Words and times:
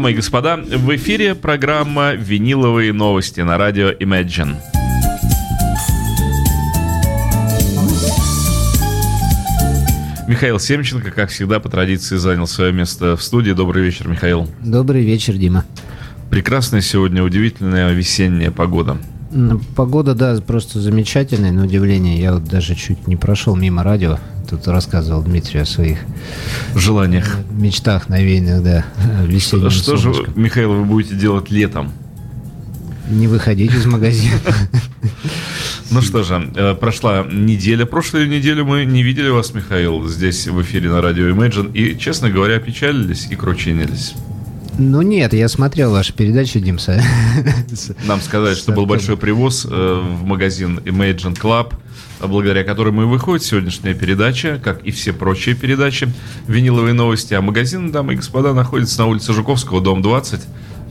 Дамы 0.00 0.12
и 0.12 0.14
господа, 0.14 0.56
в 0.56 0.96
эфире 0.96 1.34
программа 1.34 2.14
«Виниловые 2.14 2.90
новости» 2.90 3.42
на 3.42 3.58
радио 3.58 3.90
Imagine. 3.90 4.56
Михаил 10.26 10.58
Семченко, 10.58 11.10
как 11.10 11.28
всегда, 11.28 11.60
по 11.60 11.68
традиции 11.68 12.16
занял 12.16 12.46
свое 12.46 12.72
место 12.72 13.14
в 13.14 13.22
студии. 13.22 13.52
Добрый 13.52 13.84
вечер, 13.84 14.08
Михаил. 14.08 14.48
Добрый 14.64 15.04
вечер, 15.04 15.34
Дима. 15.34 15.66
Прекрасная 16.30 16.80
сегодня, 16.80 17.22
удивительная 17.22 17.92
весенняя 17.92 18.50
погода. 18.50 18.96
Погода, 19.76 20.14
да, 20.14 20.40
просто 20.40 20.80
замечательная, 20.80 21.52
на 21.52 21.64
удивление. 21.64 22.20
Я 22.20 22.34
вот 22.34 22.44
даже 22.44 22.74
чуть 22.74 23.06
не 23.06 23.16
прошел 23.16 23.54
мимо 23.54 23.84
радио. 23.84 24.18
Тут 24.48 24.66
рассказывал 24.66 25.22
Дмитрий 25.22 25.60
о 25.60 25.66
своих 25.66 25.98
желаниях, 26.74 27.36
мечтах 27.50 28.08
навеянных, 28.08 28.62
да, 28.64 28.84
Что, 29.38 29.70
что 29.70 29.96
же, 29.96 30.12
Михаил, 30.34 30.72
вы 30.72 30.84
будете 30.84 31.14
делать 31.14 31.50
летом? 31.50 31.92
Не 33.08 33.28
выходить 33.28 33.72
из 33.72 33.86
магазина. 33.86 34.38
Ну 35.92 36.02
что 36.02 36.22
же, 36.22 36.50
э, 36.54 36.74
прошла 36.74 37.24
неделя. 37.24 37.84
Прошлую 37.84 38.28
неделю 38.28 38.64
мы 38.64 38.84
не 38.84 39.02
видели 39.02 39.28
вас, 39.28 39.54
Михаил, 39.54 40.06
здесь 40.06 40.46
в 40.46 40.62
эфире 40.62 40.88
на 40.88 41.02
радио 41.02 41.28
Imagine. 41.30 41.72
И, 41.72 41.98
честно 41.98 42.30
говоря, 42.30 42.60
печалились 42.60 43.26
и 43.28 43.34
кручинились. 43.34 44.14
Ну 44.82 45.02
нет, 45.02 45.34
я 45.34 45.46
смотрел 45.50 45.92
вашу 45.92 46.14
передачу, 46.14 46.58
Димса. 46.58 47.02
Нам 48.06 48.22
сказать, 48.22 48.56
что 48.56 48.72
был 48.72 48.86
большой 48.86 49.18
привоз 49.18 49.66
э, 49.66 49.68
в 49.68 50.24
магазин 50.24 50.78
Imagine 50.78 51.38
Club, 51.38 51.74
благодаря 52.18 52.64
которому 52.64 53.02
мы 53.02 53.06
выходит 53.06 53.44
сегодняшняя 53.44 53.92
передача, 53.92 54.58
как 54.64 54.82
и 54.82 54.90
все 54.90 55.12
прочие 55.12 55.54
передачи 55.54 56.10
«Виниловые 56.48 56.94
новости». 56.94 57.34
А 57.34 57.42
магазин, 57.42 57.92
дамы 57.92 58.14
и 58.14 58.16
господа, 58.16 58.54
находится 58.54 59.00
на 59.00 59.08
улице 59.08 59.34
Жуковского, 59.34 59.82
дом 59.82 60.00
20. 60.00 60.40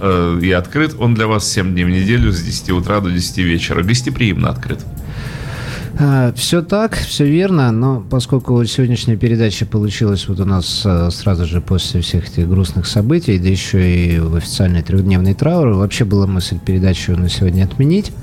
Э, 0.02 0.40
и 0.40 0.52
открыт 0.52 0.96
он 1.00 1.16
для 1.16 1.26
вас 1.26 1.52
7 1.52 1.72
дней 1.74 1.84
в 1.84 1.90
неделю 1.90 2.32
с 2.32 2.40
10 2.44 2.70
утра 2.70 3.00
до 3.00 3.10
10 3.10 3.40
вечера. 3.40 3.82
Гостеприимно 3.82 4.50
открыт. 4.50 4.86
А, 6.02 6.32
все 6.34 6.62
так, 6.62 6.96
все 6.96 7.26
верно, 7.26 7.74
но 7.74 8.02
поскольку 8.10 8.64
сегодняшняя 8.64 9.18
передача 9.18 9.66
получилась 9.66 10.30
вот 10.30 10.40
у 10.40 10.46
нас 10.46 10.84
э, 10.86 11.10
сразу 11.12 11.46
же 11.46 11.60
после 11.60 12.00
всех 12.00 12.30
этих 12.30 12.48
грустных 12.48 12.88
событий, 12.88 13.38
да 13.38 13.50
еще 13.50 14.06
и 14.06 14.18
в 14.18 14.34
официальный 14.36 14.82
трехдневный 14.82 15.34
траур, 15.34 15.74
вообще 15.74 16.06
была 16.06 16.26
мысль 16.26 16.58
передачу 16.58 17.18
на 17.18 17.28
сегодня 17.28 17.66
отменить, 17.66 18.14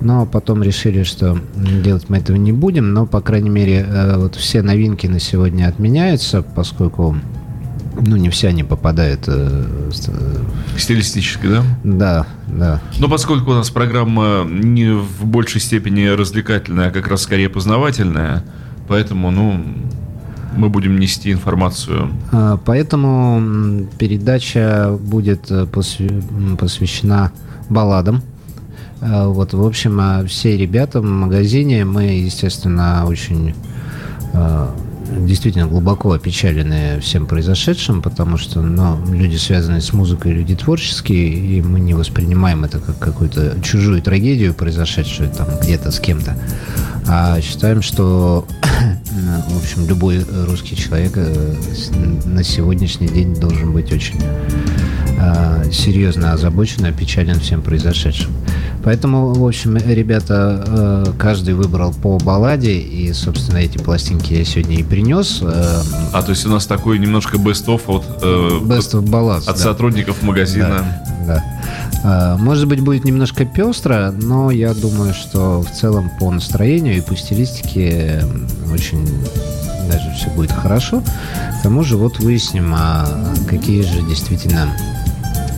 но 0.00 0.26
потом 0.26 0.64
решили, 0.64 1.04
что 1.04 1.38
делать 1.54 2.08
мы 2.08 2.16
этого 2.16 2.36
не 2.36 2.50
будем, 2.50 2.92
но, 2.92 3.06
по 3.06 3.20
крайней 3.20 3.50
мере, 3.50 3.86
э, 3.88 4.16
вот 4.16 4.34
все 4.34 4.60
новинки 4.60 5.06
на 5.06 5.20
сегодня 5.20 5.68
отменяются, 5.68 6.42
поскольку 6.42 7.16
ну, 7.94 8.16
не 8.16 8.30
все 8.30 8.48
они 8.48 8.64
попадают. 8.64 9.24
Э, 9.26 9.90
Стилистически, 10.76 11.46
да? 11.46 11.62
Да, 11.84 12.26
да. 12.46 12.80
Но 12.98 13.08
поскольку 13.08 13.50
у 13.50 13.54
нас 13.54 13.70
программа 13.70 14.44
не 14.48 14.92
в 14.92 15.24
большей 15.24 15.60
степени 15.60 16.06
развлекательная, 16.06 16.88
а 16.88 16.90
как 16.90 17.08
раз 17.08 17.22
скорее 17.22 17.48
познавательная, 17.48 18.44
поэтому, 18.88 19.30
ну, 19.30 19.62
мы 20.56 20.68
будем 20.68 20.98
нести 20.98 21.32
информацию. 21.32 22.10
А, 22.30 22.58
поэтому 22.64 23.86
передача 23.98 24.96
будет 25.00 25.50
э, 25.50 25.66
посвящена 25.66 27.32
балладам. 27.68 28.22
А, 29.00 29.28
вот, 29.28 29.52
в 29.54 29.64
общем, 29.64 29.98
а 30.00 30.24
все 30.26 30.56
ребята 30.56 31.00
в 31.00 31.04
магазине, 31.04 31.84
мы, 31.84 32.04
естественно, 32.04 33.04
очень 33.06 33.54
действительно 35.20 35.66
глубоко 35.66 36.12
опечалены 36.12 37.00
всем 37.00 37.26
произошедшим, 37.26 38.02
потому 38.02 38.36
что 38.36 38.60
ну, 38.62 38.98
люди, 39.12 39.36
связанные 39.36 39.80
с 39.80 39.92
музыкой, 39.92 40.32
люди 40.32 40.54
творческие, 40.56 41.28
и 41.28 41.62
мы 41.62 41.80
не 41.80 41.94
воспринимаем 41.94 42.64
это 42.64 42.78
как 42.78 42.98
какую-то 42.98 43.56
чужую 43.62 44.02
трагедию, 44.02 44.54
произошедшую 44.54 45.30
там 45.30 45.48
где-то 45.62 45.90
с 45.90 46.00
кем-то, 46.00 46.36
а 47.06 47.40
считаем, 47.40 47.82
что 47.82 48.46
в 49.48 49.58
общем, 49.58 49.86
любой 49.86 50.24
русский 50.46 50.76
человек 50.76 51.12
э, 51.16 51.54
на 52.24 52.42
сегодняшний 52.42 53.08
день 53.08 53.34
должен 53.34 53.72
быть 53.72 53.92
очень 53.92 54.20
э, 55.18 55.70
серьезно 55.70 56.32
озабочен 56.32 56.86
и 56.86 56.88
опечален 56.88 57.38
всем 57.40 57.62
произошедшим. 57.62 58.32
Поэтому, 58.84 59.32
в 59.32 59.46
общем, 59.46 59.76
ребята, 59.76 60.64
э, 60.66 61.12
каждый 61.18 61.54
выбрал 61.54 61.92
по 61.92 62.18
балладе, 62.18 62.78
и, 62.78 63.12
собственно, 63.12 63.58
эти 63.58 63.78
пластинки 63.78 64.34
я 64.34 64.44
сегодня 64.44 64.78
и 64.78 64.82
принес. 64.82 65.40
Э, 65.42 65.82
а, 66.12 66.22
то 66.22 66.30
есть 66.30 66.44
у 66.46 66.48
нас 66.48 66.66
такой 66.66 66.98
немножко 66.98 67.36
best-of 67.36 67.82
от, 67.86 68.04
э, 68.22 68.58
best 68.62 68.92
of 68.92 69.04
ballads, 69.04 69.48
от 69.48 69.56
да. 69.56 69.62
сотрудников 69.62 70.22
магазина. 70.22 70.84
Да, 71.26 71.44
да. 72.02 72.36
Может 72.40 72.66
быть, 72.66 72.80
будет 72.80 73.04
немножко 73.04 73.44
пестро, 73.44 74.12
но 74.20 74.50
я 74.50 74.74
думаю, 74.74 75.14
что 75.14 75.62
в 75.62 75.70
целом 75.70 76.10
по 76.18 76.32
настроению 76.32 76.96
и 76.96 77.00
по 77.00 77.16
стилистике 77.16 78.24
очень 78.72 79.06
даже 79.88 80.12
все 80.16 80.28
будет 80.30 80.50
хорошо. 80.50 81.00
К 81.00 81.62
тому 81.62 81.84
же 81.84 81.96
вот 81.96 82.18
выясним, 82.18 82.74
а 82.74 83.06
какие 83.48 83.82
же 83.82 84.02
действительно 84.08 84.68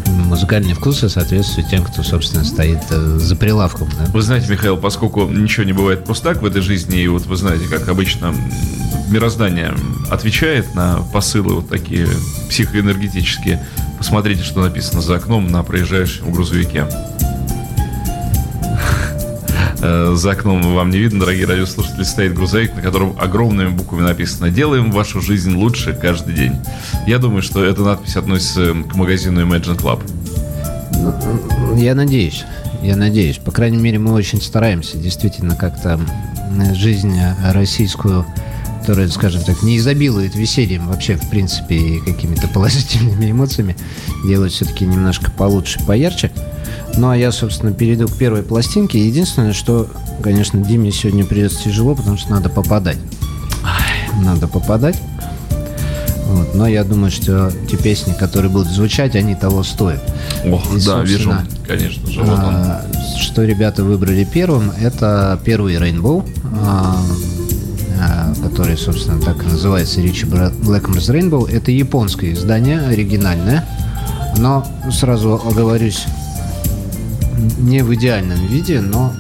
музыкальные 0.07 0.75
вкусы 0.75 1.09
соответствуют 1.09 1.69
тем, 1.71 1.85
кто, 1.85 2.03
собственно, 2.03 2.45
стоит 2.45 2.81
э, 2.91 3.19
за 3.19 3.37
прилавком. 3.37 3.89
Да? 3.99 4.07
Вы 4.13 4.23
знаете, 4.23 4.51
Михаил, 4.51 4.77
поскольку 4.77 5.27
ничего 5.27 5.65
не 5.65 5.73
бывает 5.73 6.05
просто 6.05 6.33
так 6.33 6.43
в 6.43 6.47
этой 6.47 6.63
жизни, 6.63 7.01
и 7.01 7.09
вот 7.09 7.27
вы 7.27 7.37
знаете, 7.37 7.67
как 7.69 7.89
обычно 7.89 8.35
мироздание 9.09 9.75
отвечает 10.11 10.75
на 10.75 10.99
посылы 11.13 11.57
вот 11.57 11.69
такие 11.69 12.09
психоэнергетические, 12.49 13.65
посмотрите, 13.99 14.43
что 14.43 14.61
написано 14.61 15.01
за 15.01 15.17
окном 15.17 15.49
на 15.49 15.63
проезжающем 15.63 16.33
грузовике. 16.33 16.87
Э, 19.87 20.15
за 20.17 20.31
окном 20.31 20.63
вам 20.75 20.89
не 20.89 20.97
видно, 20.97 21.21
дорогие 21.21 21.45
радиослушатели, 21.45 22.05
стоит 22.05 22.35
грузовик, 22.35 22.75
на 22.75 22.81
котором 22.81 23.15
огромными 23.21 23.69
буквами 23.69 24.01
написано 24.01 24.49
«Делаем 24.49 24.91
вашу 24.91 25.21
жизнь 25.21 25.55
лучше 25.55 25.93
каждый 25.93 26.35
день». 26.35 26.53
Я 27.07 27.19
думаю, 27.19 27.43
что 27.43 27.63
эта 27.63 27.83
надпись 27.83 28.17
относится 28.17 28.73
к 28.73 28.95
магазину 28.95 29.43
Imagine 29.43 29.77
Club. 29.77 30.01
Я 31.79 31.95
надеюсь. 31.95 32.47
Я 32.83 32.97
надеюсь. 32.97 33.37
По 33.37 33.51
крайней 33.51 33.77
мере, 33.77 33.99
мы 33.99 34.15
очень 34.15 34.41
стараемся 34.41 34.97
действительно 34.97 35.55
как-то 35.55 36.01
жизнь 36.75 37.21
российскую 37.53 38.25
которая, 38.81 39.09
скажем 39.09 39.43
так, 39.43 39.63
не 39.63 39.79
изобилует 39.79 40.35
весельем 40.35 40.89
вообще, 40.89 41.17
в 41.17 41.31
принципе, 41.31 41.75
и 41.75 42.01
какими-то 42.01 42.49
положительными 42.53 43.31
эмоциями, 43.31 43.77
делать 44.27 44.53
все-таки 44.53 44.85
немножко 44.85 45.31
получше, 45.31 45.81
поярче. 45.87 46.31
Ну, 46.97 47.11
а 47.11 47.17
я, 47.17 47.33
собственно, 47.33 47.73
перейду 47.73 48.07
к 48.07 48.13
первой 48.17 48.43
пластинке. 48.43 49.05
Единственное, 49.05 49.53
что, 49.53 49.89
конечно, 50.23 50.61
Диме 50.61 50.93
сегодня 50.93 51.25
придется 51.25 51.65
тяжело, 51.65 51.95
потому 51.95 52.17
что 52.17 52.31
надо 52.31 52.49
попадать. 52.49 52.99
Надо 54.23 54.47
попадать. 54.47 54.97
Вот. 56.27 56.55
Но 56.55 56.67
я 56.67 56.85
думаю, 56.85 57.11
что 57.11 57.53
те 57.71 57.77
песни, 57.77 58.13
которые 58.13 58.51
будут 58.51 58.69
звучать, 58.69 59.15
они 59.15 59.35
того 59.35 59.63
стоят. 59.63 60.03
Ох, 60.47 60.75
И, 60.75 60.85
да, 60.85 61.03
вижу, 61.03 61.33
конечно 61.67 62.11
же. 62.11 62.23
Вот 62.23 62.39
а, 62.39 62.85
что 63.21 63.45
ребята 63.45 63.85
выбрали 63.85 64.25
первым, 64.25 64.73
это 64.81 65.39
первый 65.45 65.75
Rainbow, 65.75 66.27
а, 66.61 66.97
а, 68.01 68.35
который, 68.43 68.77
собственно, 68.77 69.21
так 69.21 69.43
и 69.43 69.47
называется 69.47 70.01
Ричи 70.01 70.27
Blackmore's 70.27 71.11
Rainbow. 71.11 71.51
Это 71.51 71.71
японское 71.71 72.33
издание, 72.33 72.81
оригинальное. 72.81 73.65
Но 74.39 74.67
сразу 74.91 75.35
оговорюсь, 75.35 76.05
не 77.59 77.83
в 77.83 77.95
идеальном 77.95 78.47
виде, 78.47 78.81
но 78.81 79.13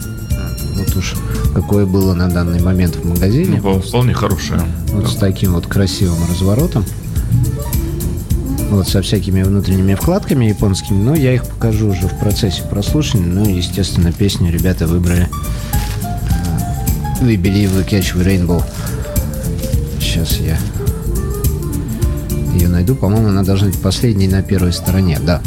вот 0.76 0.96
уж 0.96 1.14
какое 1.54 1.86
было 1.86 2.14
на 2.14 2.28
данный 2.28 2.60
момент 2.60 2.96
в 2.96 3.04
магазине. 3.04 3.60
Ну, 3.62 3.80
вполне 3.80 4.12
хорошее. 4.12 4.60
Вот 4.88 5.04
да. 5.04 5.08
с 5.08 5.16
таким 5.16 5.54
вот 5.54 5.66
красивым 5.66 6.18
разворотом. 6.28 6.84
Вот 8.70 8.88
со 8.88 9.02
всякими 9.02 9.42
внутренними 9.42 9.94
вкладками 9.94 10.46
японскими, 10.46 11.00
но 11.00 11.14
я 11.14 11.34
их 11.34 11.46
покажу 11.46 11.90
уже 11.90 12.08
в 12.08 12.18
процессе 12.18 12.62
прослушивания. 12.62 13.28
Ну, 13.28 13.48
естественно, 13.48 14.10
песню 14.10 14.50
ребята 14.50 14.86
выбрали 14.86 15.28
We 17.20 17.36
Believe 17.36 17.76
We 17.76 17.88
Catch 17.88 18.16
the 18.16 18.24
Rainbow. 18.24 18.64
Сейчас 20.00 20.38
я 20.38 20.58
ее 22.54 22.68
найду. 22.68 22.96
По-моему, 22.96 23.28
она 23.28 23.42
должна 23.42 23.68
быть 23.68 23.80
последней 23.80 24.28
на 24.28 24.42
первой 24.42 24.72
стороне. 24.72 25.20
Да, 25.24 25.40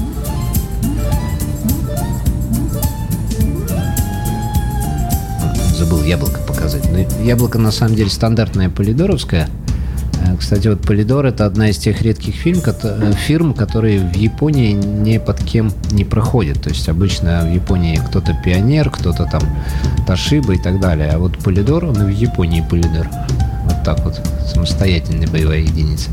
яблоко 7.27 7.59
на 7.59 7.71
самом 7.71 7.95
деле 7.95 8.09
стандартное 8.09 8.69
полидоровское. 8.69 9.50
Э, 10.25 10.35
кстати, 10.39 10.68
вот 10.69 10.81
Полидор 10.81 11.25
это 11.25 11.45
одна 11.45 11.69
из 11.69 11.77
тех 11.77 12.01
редких 12.01 12.35
фирм, 12.35 12.62
э, 12.65 13.13
фирм, 13.13 13.53
которые 13.53 14.00
в 14.00 14.15
Японии 14.15 14.71
ни 14.71 15.18
под 15.18 15.44
кем 15.44 15.71
не 15.91 16.06
проходят. 16.06 16.63
То 16.63 16.69
есть 16.69 16.88
обычно 16.88 17.41
в 17.44 17.53
Японии 17.53 18.00
кто-то 18.07 18.35
пионер, 18.44 18.89
кто-то 18.89 19.25
там 19.25 19.41
Ташиба 20.07 20.53
и 20.53 20.57
так 20.57 20.79
далее. 20.79 21.12
А 21.12 21.19
вот 21.19 21.38
Полидор, 21.38 21.85
он 21.85 22.01
и 22.01 22.06
в 22.06 22.18
Японии 22.18 22.63
Полидор. 22.68 23.07
Вот 23.65 23.83
так 23.83 24.03
вот, 24.06 24.19
самостоятельная 24.45 25.27
боевая 25.27 25.59
единица. 25.59 26.12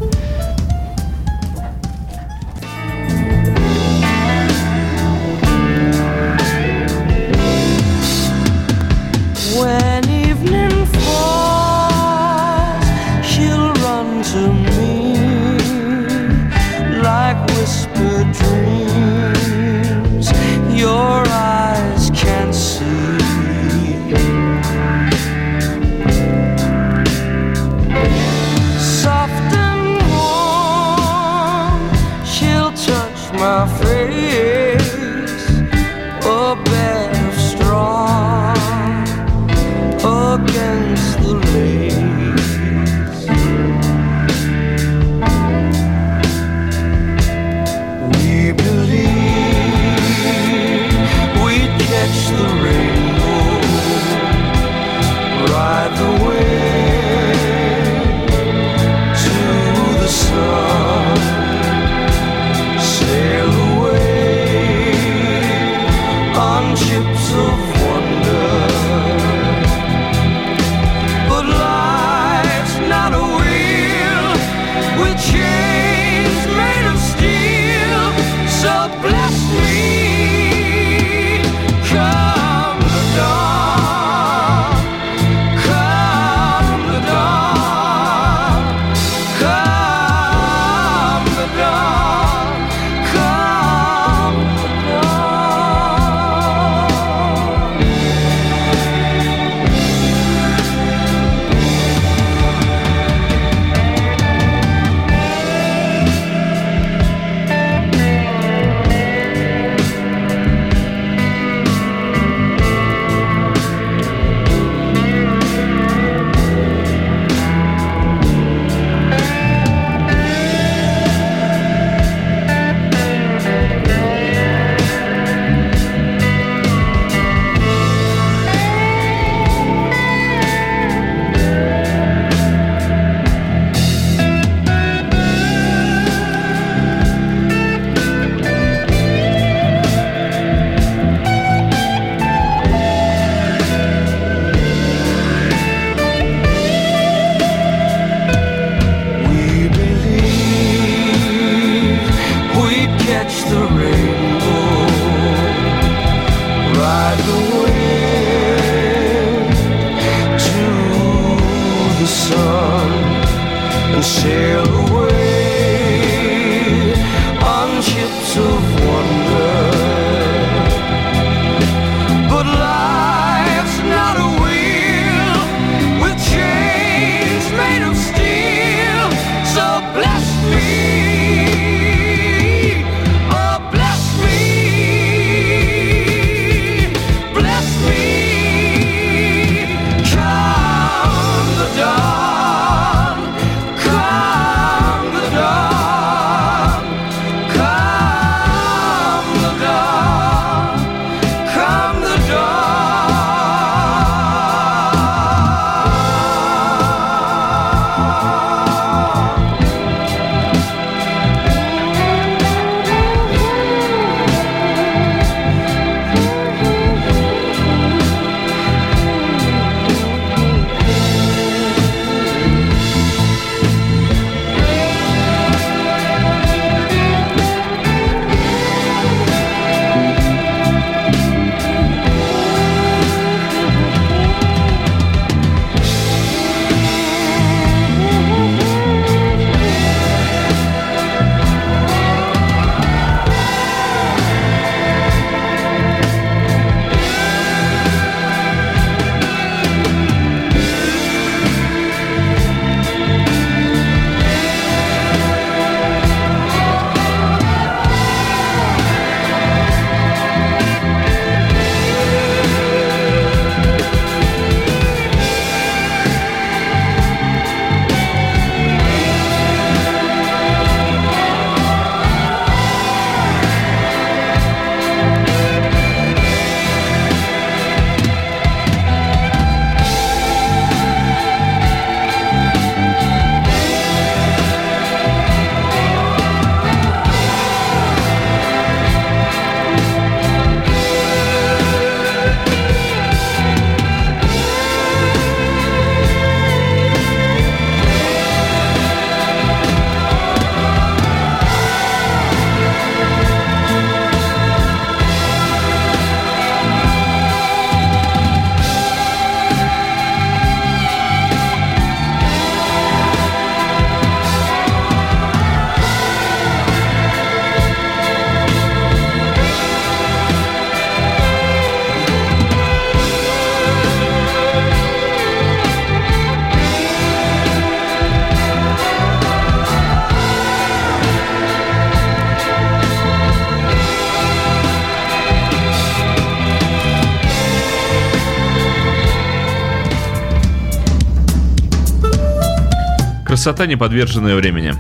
Красота, 343.45 343.67
не 343.67 343.77
подверженная 343.77 344.37
времени. 344.37 344.73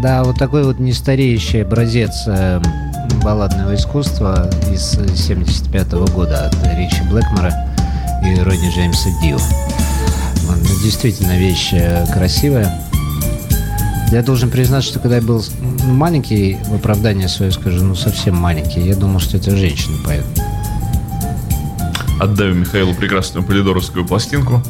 Да, 0.00 0.22
вот 0.22 0.38
такой 0.38 0.62
вот 0.62 0.78
нестареющий 0.78 1.64
образец 1.64 2.22
э, 2.28 2.62
балладного 3.20 3.74
искусства 3.74 4.48
из 4.70 4.92
75 4.92 5.88
-го 5.88 6.08
года 6.12 6.46
от 6.46 6.54
Ричи 6.78 7.02
Блэкмора 7.10 7.52
и 8.24 8.38
Ронни 8.40 8.70
Джеймса 8.72 9.08
Дио. 9.20 9.38
Ну, 10.46 10.54
действительно, 10.84 11.36
вещь 11.36 11.70
э, 11.72 12.06
красивая. 12.12 12.72
Я 14.12 14.22
должен 14.22 14.50
признать, 14.50 14.84
что 14.84 15.00
когда 15.00 15.16
я 15.16 15.22
был 15.22 15.44
маленький, 15.88 16.58
в 16.68 16.76
оправдание 16.76 17.26
свое 17.26 17.50
скажу, 17.50 17.82
ну 17.82 17.96
совсем 17.96 18.36
маленький, 18.36 18.82
я 18.82 18.94
думал, 18.94 19.18
что 19.18 19.36
это 19.36 19.50
женщина 19.56 19.96
поет. 20.04 20.24
Отдаю 22.20 22.54
Михаилу 22.54 22.94
прекрасную 22.94 23.44
полидоровскую 23.44 24.06
пластинку. 24.06 24.62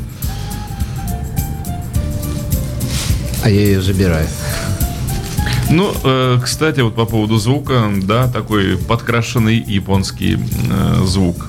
А 3.44 3.48
я 3.50 3.60
ее 3.60 3.80
забираю. 3.82 4.26
Ну, 5.70 5.92
э, 6.04 6.38
кстати, 6.42 6.80
вот 6.80 6.94
по 6.94 7.06
поводу 7.06 7.38
звука, 7.38 7.90
да, 8.02 8.28
такой 8.28 8.76
подкрашенный 8.76 9.56
японский 9.58 10.34
э, 10.36 11.04
звук. 11.04 11.46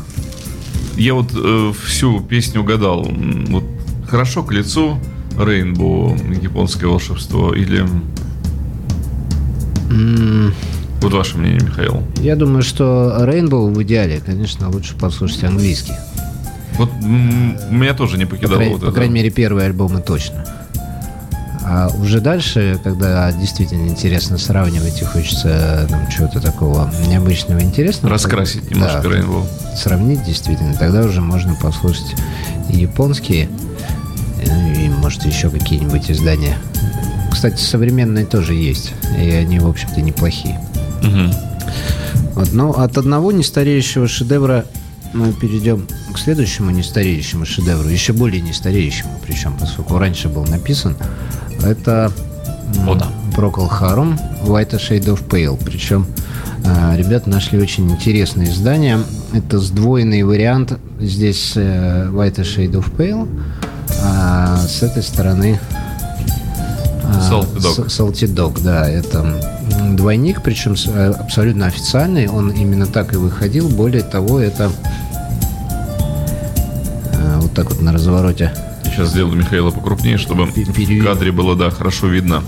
Я 0.96 1.14
вот 1.14 1.32
э, 1.36 1.72
всю 1.86 2.20
песню 2.22 2.62
угадал. 2.62 3.04
Вот 3.50 3.64
хорошо 4.08 4.44
к 4.44 4.52
лицу 4.54 4.98
Рейнбоу, 5.38 6.16
японское 6.42 6.88
волшебство, 6.88 7.54
или... 7.54 7.86
М, 9.90 10.54
Вот 11.02 11.14
ваше 11.14 11.38
мнение, 11.38 11.62
Михаил. 11.62 12.04
Я 12.22 12.36
думаю, 12.36 12.62
что 12.64 13.16
Rainbow 13.22 13.72
в 13.74 13.84
идеале, 13.84 14.22
конечно, 14.26 14.70
лучше 14.70 14.96
послушать 14.96 15.44
английский. 15.44 15.94
Вот 16.78 16.90
меня 17.02 17.94
тоже 17.94 18.18
не 18.18 18.26
По, 18.26 18.36
покидало 18.36 18.56
край- 18.58 18.70
вот 18.70 18.82
по 18.82 18.86
это. 18.86 18.94
крайней 18.94 19.14
мере, 19.14 19.30
первые 19.30 19.68
альбомы 19.68 20.02
точно. 20.02 20.46
А 21.76 21.88
уже 21.88 22.22
дальше, 22.22 22.80
когда 22.84 23.32
действительно 23.32 23.88
интересно 23.88 24.38
сравнивать 24.38 25.02
и 25.02 25.06
хочется 25.06 25.88
там, 25.90 26.08
чего-то 26.08 26.40
такого 26.40 26.94
необычного, 27.08 27.62
интересного. 27.62 28.14
Раскрасить 28.14 28.62
да, 28.70 28.76
немножко 28.76 29.10
Рейнбоу. 29.10 29.48
сравнить 29.76 30.24
действительно, 30.24 30.76
тогда 30.76 31.02
уже 31.02 31.20
можно 31.20 31.56
послушать 31.56 32.14
и 32.70 32.78
японские, 32.78 33.50
ну, 34.46 34.72
и, 34.72 34.88
может, 34.88 35.26
еще 35.26 35.50
какие-нибудь 35.50 36.12
издания. 36.12 36.56
Кстати, 37.32 37.60
современные 37.60 38.28
тоже 38.28 38.54
есть, 38.54 38.94
и 39.18 39.32
они, 39.32 39.58
в 39.58 39.68
общем-то, 39.68 40.00
неплохие. 40.00 40.62
Мгм. 41.02 41.34
Вот, 42.36 42.54
но 42.54 42.70
от 42.70 43.00
одного 43.00 43.32
нестареющего 43.32 44.08
шедевра 44.08 44.66
мы 45.14 45.32
перейдем 45.32 45.88
к 46.14 46.18
следующему 46.18 46.72
нестареющему 46.72 47.46
шедевру, 47.46 47.88
еще 47.90 48.14
более 48.14 48.42
нестареющему, 48.42 49.20
причем, 49.26 49.56
поскольку 49.60 49.98
раньше 49.98 50.28
был 50.28 50.46
написан. 50.46 50.96
Это 51.64 52.12
О, 52.88 52.96
да. 52.96 53.08
Procol 53.36 53.70
Harum 53.70 54.20
White 54.44 54.72
Shade 54.72 55.06
of 55.06 55.28
Pale. 55.28 55.60
Причем 55.64 56.06
э, 56.64 56.98
ребята 56.98 57.30
нашли 57.30 57.60
очень 57.60 57.90
интересное 57.90 58.48
издание. 58.48 59.00
Это 59.34 59.60
сдвоенный 59.60 60.24
вариант. 60.24 60.78
Здесь 61.00 61.54
э, 61.56 62.10
White 62.10 62.42
Shade 62.42 62.74
of 62.74 62.96
Pale, 62.96 63.28
а 64.04 64.58
с 64.58 64.84
этой 64.84 65.04
стороны 65.04 65.60
а, 67.04 67.30
Salty 67.32 67.58
Dog. 67.58 67.88
Salty 67.88 68.34
Dog, 68.34 68.64
да, 68.64 68.90
это 68.90 69.26
двойник, 69.96 70.42
причем 70.42 70.76
э, 70.88 71.12
абсолютно 71.12 71.68
официальный, 71.68 72.28
он 72.28 72.52
именно 72.52 72.86
так 72.86 73.14
и 73.14 73.18
выходил. 73.18 73.70
Более 73.70 74.04
того, 74.04 74.40
это 74.40 74.72
вот 77.54 77.56
так 77.56 77.70
вот 77.74 77.82
на 77.82 77.94
развороте 77.94 78.52
Сейчас 78.86 79.10
сделаю 79.10 79.36
Михаила 79.36 79.72
покрупнее, 79.72 80.18
чтобы 80.18 80.48
Пе- 80.48 80.66
в 80.66 81.04
кадре 81.04 81.32
было, 81.32 81.56
да, 81.56 81.70
хорошо 81.70 82.08
видно. 82.08 82.44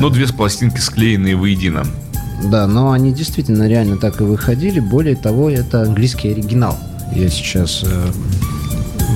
Ну, 0.00 0.08
две 0.10 0.26
пластинки 0.26 0.78
склеенные 0.80 1.36
воедино. 1.36 1.84
Да, 2.44 2.66
но 2.66 2.92
они 2.92 3.12
действительно 3.12 3.66
реально 3.68 3.96
так 3.96 4.20
и 4.20 4.24
выходили. 4.24 4.80
Более 4.80 5.16
того, 5.16 5.50
это 5.50 5.82
английский 5.82 6.30
оригинал. 6.30 6.78
Я 7.12 7.28
сейчас 7.28 7.82
э, 7.84 8.06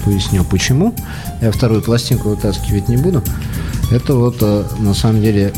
поясню, 0.04 0.44
почему. 0.44 0.94
Я 1.40 1.52
вторую 1.52 1.82
пластинку 1.82 2.30
вытаскивать 2.30 2.88
не 2.88 2.96
буду. 2.96 3.22
Это 3.90 4.14
вот, 4.14 4.37
э, 4.40 4.64
на 4.78 4.94
самом 4.94 5.20
деле, 5.22 5.52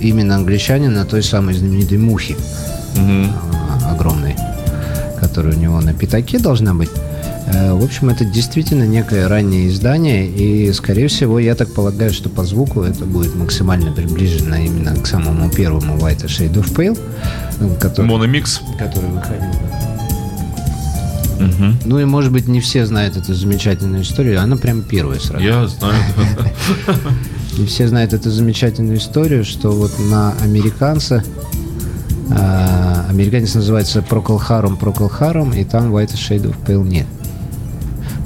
именно 0.00 0.36
англичанин 0.36 0.92
на 0.94 1.04
той 1.04 1.22
самой 1.22 1.54
знаменитой 1.54 1.98
мухе 1.98 2.36
Мгм. 2.96 3.32
а, 3.84 3.92
огромной, 3.92 4.36
которая 5.20 5.54
у 5.54 5.58
него 5.58 5.80
на 5.80 5.92
пятаке 5.92 6.38
должна 6.38 6.74
быть. 6.74 6.90
Э, 7.52 7.72
В 7.72 7.82
общем, 7.84 8.08
это 8.10 8.24
действительно 8.24 8.84
некое 8.84 9.28
раннее 9.28 9.68
издание, 9.68 10.28
и, 10.28 10.72
скорее 10.72 11.08
всего, 11.08 11.38
я 11.38 11.54
так 11.54 11.72
полагаю, 11.72 12.12
что 12.12 12.28
по 12.28 12.44
звуку 12.44 12.82
это 12.82 13.04
будет 13.04 13.34
максимально 13.34 13.92
приближено 13.92 14.56
именно 14.56 14.94
к 14.94 15.06
самому 15.06 15.50
первому 15.50 15.96
White 15.96 16.26
Shade 16.26 16.54
of 16.54 16.74
Pale, 16.74 16.98
э, 17.60 17.76
который, 17.80 18.06
Мономикс. 18.06 18.60
который 18.78 19.10
выходил. 19.10 19.44
Мгм. 21.38 21.78
Ну 21.84 22.00
и, 22.00 22.04
может 22.04 22.32
быть, 22.32 22.48
не 22.48 22.60
все 22.60 22.84
знают 22.84 23.16
эту 23.16 23.32
замечательную 23.32 24.02
историю, 24.02 24.40
она 24.42 24.56
прям 24.56 24.82
первая 24.82 25.20
сразу. 25.20 25.44
Я 25.44 25.66
знаю. 25.68 25.94
Не 27.56 27.66
все 27.66 27.88
знают 27.88 28.12
эту 28.12 28.30
замечательную 28.30 28.98
историю, 28.98 29.44
что 29.44 29.72
вот 29.72 29.90
на 29.98 30.32
американца 30.42 31.24
а, 32.30 33.06
американец 33.10 33.54
называется 33.54 33.98
Procol 33.98 34.38
Harum, 34.48 34.78
Procol 34.78 35.10
Harum, 35.18 35.58
и 35.58 35.64
там 35.64 35.92
White 35.94 36.14
Shade 36.14 36.44
of 36.44 36.54
Pale 36.64 36.86
нет. 36.86 37.06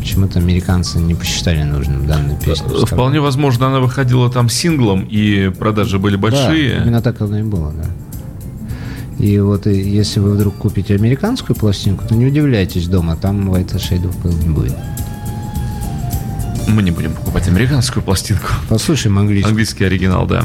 Почему-то 0.02 0.40
американцы 0.40 0.98
не 0.98 1.14
посчитали 1.14 1.62
нужным 1.62 2.08
данную 2.08 2.36
песню. 2.36 2.66
вставлять. 2.66 2.88
Вполне 2.88 3.20
возможно, 3.20 3.68
она 3.68 3.78
выходила 3.78 4.28
там 4.28 4.48
синглом, 4.48 5.06
и 5.08 5.48
продажи 5.56 6.00
были 6.00 6.16
Да, 6.16 6.22
большие. 6.22 6.82
именно 6.82 7.00
так 7.00 7.20
оно 7.20 7.38
и 7.38 7.42
было, 7.44 7.72
да. 7.72 7.84
И 9.24 9.38
вот 9.38 9.68
и 9.68 9.78
если 9.80 10.18
вы 10.18 10.32
вдруг 10.32 10.56
купите 10.56 10.96
американскую 10.96 11.54
пластинку, 11.54 12.04
то 12.08 12.16
не 12.16 12.26
удивляйтесь 12.26 12.88
дома, 12.88 13.14
там 13.14 13.48
White 13.48 13.76
Shade 13.76 14.02
of 14.02 14.16
Pale 14.24 14.42
не 14.42 14.48
будет. 14.48 14.74
Мы 16.66 16.82
не 16.82 16.90
будем 16.90 17.12
покупать 17.12 17.46
американскую 17.46 18.02
пластинку. 18.02 18.48
Послушаем 18.68 19.18
английский. 19.18 19.48
Английский 19.50 19.84
оригинал, 19.84 20.26
да. 20.26 20.42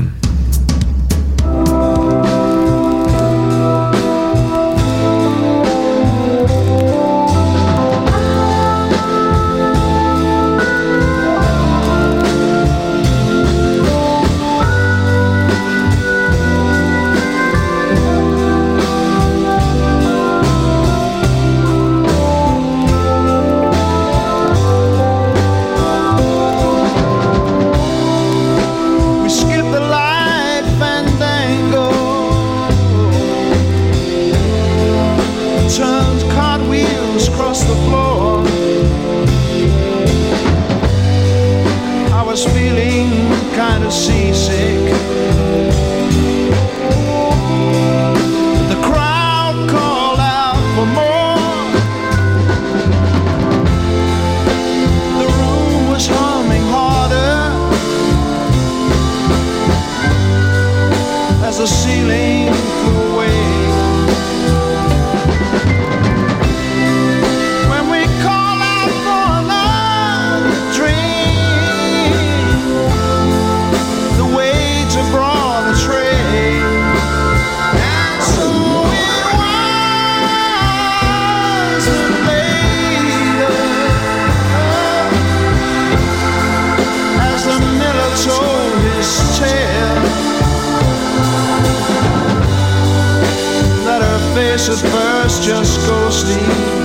just 95.57 95.87
go 95.87 96.09
sleep. 96.11 96.76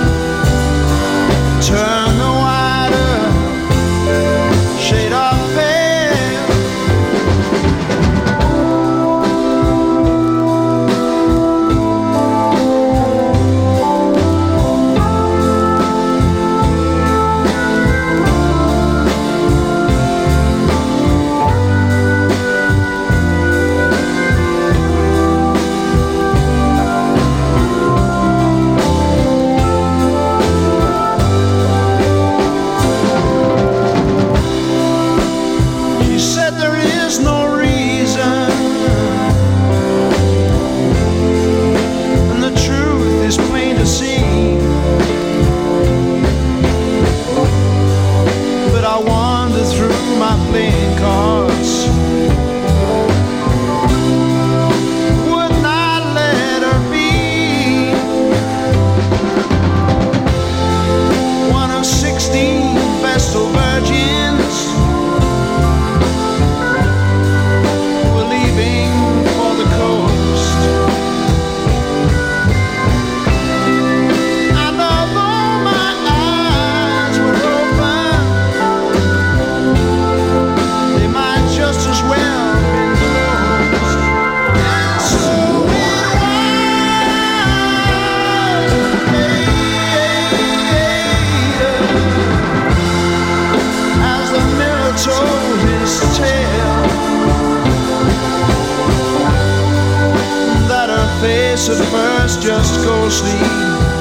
at 101.79 101.85
first 101.91 102.41
just 102.41 102.83
go 102.83 103.09
sleep. 103.09 103.92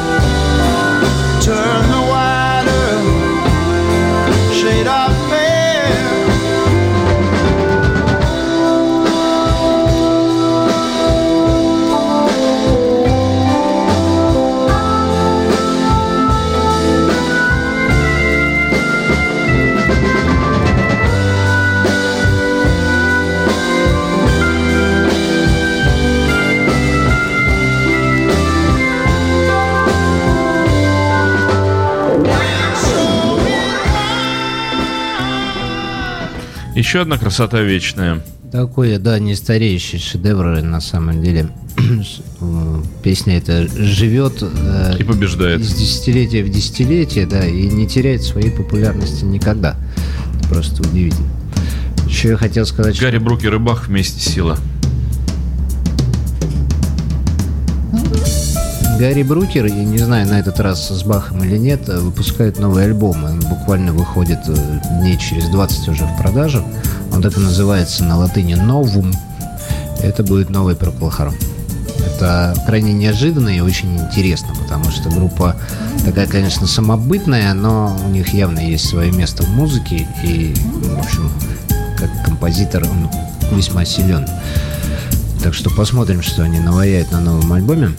Еще 36.93 37.01
одна 37.01 37.17
красота 37.17 37.63
вечная. 37.63 38.23
Такой, 38.53 38.99
да, 38.99 39.19
не 39.19 39.35
стареющий 39.35 39.99
шедевр, 39.99 40.61
на 40.61 40.83
самом 40.83 41.23
деле. 41.23 41.49
Э, 42.43 42.83
Песня 43.03 43.39
эта 43.39 43.67
живет 43.67 44.43
э, 44.43 44.97
И 44.99 45.03
побеждает. 45.03 45.61
из 45.63 45.73
десятилетия 45.73 46.43
в 46.43 46.51
десятилетие, 46.51 47.25
да, 47.25 47.47
и 47.47 47.69
не 47.69 47.87
теряет 47.87 48.23
своей 48.23 48.51
популярности 48.51 49.25
никогда. 49.25 49.77
Это 50.39 50.49
просто 50.49 50.83
удивительно. 50.83 51.31
Еще 52.07 52.29
я 52.29 52.37
хотел 52.37 52.67
сказать, 52.67 52.95
что 52.95 53.07
Гарри 53.07 53.17
Брукер 53.17 53.55
и 53.55 53.59
Бах 53.59 53.89
вместе 53.89 54.21
сила. 54.21 54.59
Гарри 59.03 59.25
Брукер, 59.25 59.67
я 59.67 59.85
не 59.85 59.99
знаю, 59.99 60.29
на 60.29 60.39
этот 60.39 60.61
раз 60.61 60.89
с 60.89 61.03
Бахом 61.03 61.43
или 61.43 61.59
нет, 61.59 61.89
э, 61.89 61.99
выпускает 61.99 62.61
новый 62.61 62.85
альбом. 62.85 63.25
Он 63.25 63.41
буквально 63.41 63.93
выходит 63.93 64.39
э, 64.47 64.81
дней 65.01 65.19
через 65.19 65.49
20 65.49 65.89
уже 65.89 66.05
в 66.05 66.17
продажу. 66.19 66.65
Он 67.13 67.21
так 67.21 67.37
и 67.37 67.41
называется 67.41 68.05
на 68.05 68.17
латыни 68.17 68.55
«Новум». 68.55 69.13
Это 70.01 70.23
будет 70.23 70.51
новый 70.51 70.77
Procol 70.77 71.13
Harum. 71.19 71.35
Это 72.07 72.55
крайне 72.65 72.93
неожиданно 72.93 73.49
и 73.49 73.59
очень 73.59 73.99
интересно, 73.99 74.55
потому 74.55 74.85
что 74.93 75.11
группа 75.11 75.57
такая, 76.05 76.29
конечно, 76.29 76.69
самобытная, 76.69 77.55
но 77.55 77.99
у 78.07 78.09
них 78.09 78.33
явно 78.33 78.61
есть 78.61 78.89
свое 78.89 79.11
место 79.11 79.43
в 79.43 79.49
музыке, 79.49 80.07
и, 80.23 80.55
в 80.55 81.01
общем, 81.01 81.29
как 81.99 82.09
композитор 82.25 82.85
он 82.85 83.11
весьма 83.57 83.85
силен. 83.85 84.29
Так 85.43 85.55
что 85.55 85.71
посмотрим, 85.71 86.23
что 86.23 86.45
они 86.45 86.61
наваяют 86.61 87.11
на 87.11 87.19
новом 87.19 87.53
альбоме. 87.53 87.91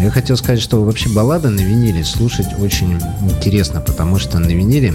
Я 0.00 0.10
хотел 0.10 0.36
сказать, 0.36 0.60
что 0.60 0.82
вообще 0.82 1.08
баллады 1.08 1.48
на 1.48 1.60
виниле 1.60 2.04
слушать 2.04 2.48
очень 2.58 3.00
интересно, 3.22 3.80
потому 3.80 4.18
что 4.18 4.38
на 4.38 4.48
виниле 4.48 4.94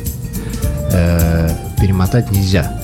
э, 0.91 1.49
перемотать 1.79 2.31
нельзя. 2.31 2.79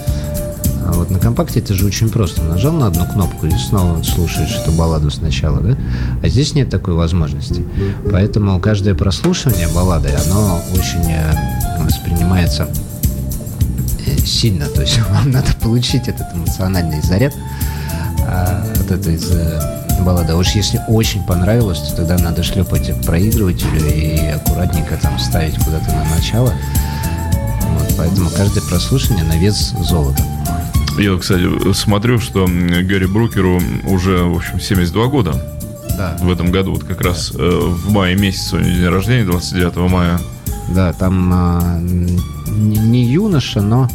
А 0.86 0.94
вот 0.94 1.12
на 1.12 1.20
компакте 1.20 1.60
это 1.60 1.74
же 1.74 1.86
очень 1.86 2.10
просто. 2.10 2.42
Нажал 2.42 2.72
на 2.74 2.88
одну 2.88 3.06
кнопку 3.06 3.46
и 3.46 3.52
снова 3.52 4.02
слушаешь 4.04 4.56
эту 4.56 4.72
балладу 4.72 5.12
сначала, 5.12 5.60
да? 5.60 5.78
А 6.24 6.28
здесь 6.28 6.54
нет 6.54 6.70
такой 6.70 6.94
возможности. 6.94 7.66
Поэтому 8.12 8.60
каждое 8.60 8.96
прослушивание 8.96 9.68
баллады, 9.68 10.10
оно 10.26 10.62
очень 10.74 11.12
э, 11.12 11.84
воспринимается 11.84 12.70
э, 14.06 14.18
сильно. 14.26 14.66
То 14.66 14.82
есть 14.82 15.00
вам 15.10 15.32
надо 15.32 15.54
получить 15.62 16.08
этот 16.08 16.34
эмоциональный 16.34 17.02
заряд 17.02 17.34
а, 18.22 18.64
от 18.80 18.92
этой 18.92 19.18
э, 19.98 20.04
баллады. 20.04 20.34
А 20.34 20.36
уж 20.36 20.50
если 20.50 20.80
очень 20.88 21.24
понравилось, 21.24 21.80
то 21.80 21.96
тогда 21.96 22.18
надо 22.18 22.44
шлепать 22.44 22.90
к 22.90 23.06
проигрывателю 23.06 23.86
и 23.88 24.18
аккуратненько 24.28 24.98
там 25.02 25.18
ставить 25.20 25.56
куда-то 25.64 25.92
на 25.94 26.04
начало. 26.16 26.54
Вот, 27.74 27.94
поэтому 27.98 28.30
каждое 28.30 28.62
прослушивание 28.62 29.24
на 29.26 29.38
вес 29.38 29.74
золота. 29.84 30.24
Я, 31.00 31.16
кстати, 31.18 31.74
смотрю, 31.74 32.20
что 32.20 32.46
Гарри 32.48 33.06
Брукеру 33.06 33.62
уже, 33.86 34.24
в 34.24 34.36
общем, 34.38 34.60
72 34.60 35.08
года 35.08 35.34
Да. 35.98 36.18
в 36.20 36.32
этом 36.32 36.52
году. 36.52 36.74
Вот 36.74 36.84
как 36.86 37.02
раз 37.02 37.32
э, 37.36 37.38
в 37.62 37.92
мае 37.92 38.16
месяце 38.16 38.56
у 38.56 38.60
него 38.60 38.70
день 38.72 38.88
рождения, 38.90 39.26
29 39.26 39.76
мая. 39.92 40.20
Да, 40.74 40.92
там 40.94 41.32
а, 41.34 41.78
н- 41.78 42.20
не, 42.48 42.78
не 42.80 43.06
юноша, 43.06 43.62
но 43.62 43.88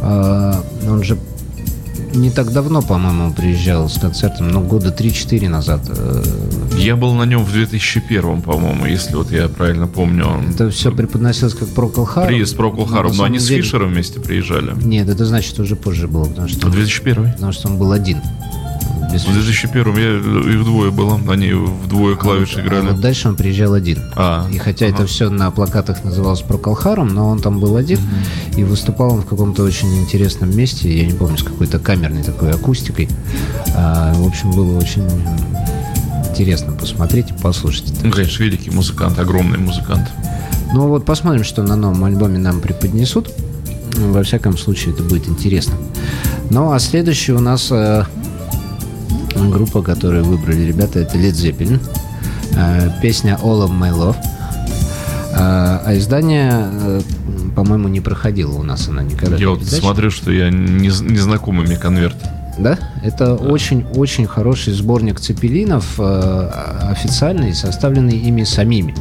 а, 0.00 0.62
он 0.88 1.02
же 1.02 1.18
не 2.16 2.30
так 2.30 2.52
давно, 2.52 2.82
по-моему, 2.82 3.32
приезжал 3.32 3.88
с 3.88 3.98
концертом, 3.98 4.48
ну, 4.48 4.60
года 4.60 4.90
3-4 4.90 5.48
назад. 5.48 5.80
э, 5.88 6.22
Я 6.78 6.96
был 6.96 7.14
на 7.14 7.24
нем 7.24 7.44
в 7.44 7.52
2001, 7.52 8.42
по-моему, 8.42 8.86
если 8.86 9.14
вот 9.14 9.30
я 9.30 9.48
правильно 9.48 9.86
помню. 9.86 10.26
Он 10.26 10.50
Это 10.50 10.70
все 10.70 10.90
преподносилось 10.92 11.54
как 11.54 11.68
Procol 11.68 12.06
Harum. 12.14 12.26
приезд 12.26 12.56
Procol 12.56 12.90
На 12.90 12.96
Harum, 12.96 13.12
но 13.16 13.24
они 13.24 13.38
самом 13.38 13.40
с 13.40 13.46
деле- 13.48 13.62
Фишером 13.62 13.92
вместе 13.92 14.20
приезжали. 14.20 14.72
Нет, 14.82 15.08
это 15.08 15.24
значит 15.24 15.58
уже 15.60 15.76
позже 15.76 16.08
было, 16.08 16.24
потому 16.24 16.48
что, 16.48 16.66
В 16.66 16.72
2001. 16.72 17.32
потому 17.32 17.52
что 17.52 17.68
он 17.68 17.78
был 17.78 17.92
один. 17.92 18.18
Без 19.12 19.24
В 19.24 19.32
2001 19.32 19.96
я 19.96 20.52
и 20.52 20.56
вдвое 20.56 20.90
было. 20.90 21.20
Они 21.28 21.52
вдвое 21.52 22.16
клавиши 22.16 22.60
А 22.60 22.62
играли. 22.62 22.88
вот 22.88 23.00
дальше 23.00 23.28
он 23.28 23.36
приезжал 23.36 23.74
один. 23.74 23.98
А, 24.16 24.46
И 24.52 24.58
хотя 24.58 24.86
ага. 24.86 24.94
это 24.96 25.06
все 25.06 25.28
на 25.30 25.50
плакатах 25.50 26.02
называлось 26.04 26.40
Проколхаром, 26.42 27.08
но 27.08 27.28
он 27.28 27.40
там 27.40 27.60
был 27.60 27.76
один, 27.76 27.98
и 28.56 28.64
выступал 28.64 29.12
он 29.14 29.22
в 29.22 29.26
каком-то 29.26 29.62
очень 29.62 29.94
интересном 30.02 30.56
месте, 30.56 30.96
я 30.96 31.06
не 31.06 31.12
помню, 31.12 31.38
с 31.38 31.42
какой-то 31.42 31.78
камерной 31.78 32.22
такой 32.22 32.50
акустикой. 32.50 33.08
А, 33.74 34.12
в 34.14 34.26
общем, 34.26 34.50
было 34.52 34.76
очень 34.78 35.08
интересно 36.30 36.72
посмотреть 36.72 37.30
и 37.30 37.32
послушать. 37.34 37.92
Ну, 38.02 38.10
конечно, 38.10 38.42
великий 38.42 38.70
музыкант, 38.70 39.18
огромный 39.18 39.58
музыкант. 39.58 40.10
Ну 40.72 40.88
вот 40.88 41.04
посмотрим, 41.04 41.44
что 41.44 41.62
на 41.62 41.76
новом 41.76 42.04
альбоме 42.04 42.38
нам 42.38 42.60
преподнесут. 42.60 43.30
Во 43.96 44.22
всяком 44.22 44.58
случае, 44.58 44.92
это 44.92 45.02
будет 45.02 45.28
интересно. 45.28 45.74
Ну, 46.50 46.72
а 46.72 46.78
следующая 46.78 47.32
у 47.32 47.40
нас 47.40 47.68
э, 47.70 48.04
группа, 49.50 49.82
которую 49.82 50.24
выбрали 50.24 50.62
ребята, 50.62 51.00
это 51.00 51.16
Led 51.16 51.32
Zeppelin. 51.32 51.80
Э, 52.56 52.90
песня 53.02 53.38
All 53.42 53.66
of 53.66 53.70
My 53.70 53.92
Love. 53.92 54.16
Э, 55.32 55.80
а 55.84 55.92
издание, 55.96 56.52
э, 56.52 57.00
по-моему, 57.54 57.88
не 57.88 58.00
проходило 58.00 58.54
у 58.54 58.62
нас 58.62 58.88
она 58.88 59.02
никогда. 59.02 59.36
Я 59.36 59.50
вот 59.50 59.64
смотрю, 59.64 60.10
что 60.10 60.32
я 60.32 60.50
не, 60.50 60.88
незнакомый 60.88 61.66
мне 61.66 61.76
конверт. 61.76 62.16
Да? 62.58 62.78
Это 63.02 63.34
очень-очень 63.34 64.26
хороший 64.26 64.72
сборник 64.72 65.20
цепелинов, 65.20 66.00
официальный, 66.00 67.54
составленный 67.54 68.16
ими 68.16 68.44
самими. 68.44 68.94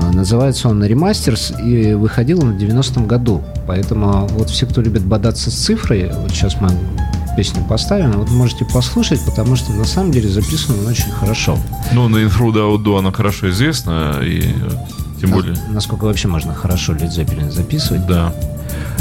А, 0.00 0.12
Называется 0.12 0.68
он 0.68 0.84
«Ремастерс» 0.84 1.52
и 1.60 1.94
выходил 1.94 2.44
он 2.44 2.56
в 2.56 2.62
90-м 2.62 3.08
году. 3.08 3.42
Поэтому 3.66 4.28
вот 4.28 4.50
все, 4.50 4.66
кто 4.66 4.80
любит 4.80 5.02
бодаться 5.02 5.50
с 5.50 5.54
цифрой, 5.54 6.12
вот 6.14 6.30
сейчас 6.30 6.60
мы 6.60 6.70
песню 7.36 7.64
поставим, 7.64 8.12
вот 8.12 8.30
можете 8.30 8.64
послушать, 8.64 9.20
потому 9.24 9.56
что 9.56 9.72
на 9.72 9.84
самом 9.84 10.10
деле 10.12 10.28
записан 10.28 10.78
он 10.80 10.86
очень 10.86 11.10
хорошо. 11.10 11.58
Ну, 11.92 12.08
на 12.08 12.18
Intrude 12.18 12.54
Outdo 12.56 12.98
она 12.98 13.12
хорошо 13.12 13.50
известна, 13.50 14.20
и 14.22 14.42
тем 15.20 15.30
На- 15.30 15.36
более, 15.36 15.56
Насколько 15.70 16.04
вообще 16.04 16.28
можно 16.28 16.54
хорошо 16.54 16.92
Led 16.92 17.10
Zeppelin 17.10 17.50
записывать. 17.50 18.06
да. 18.06 18.32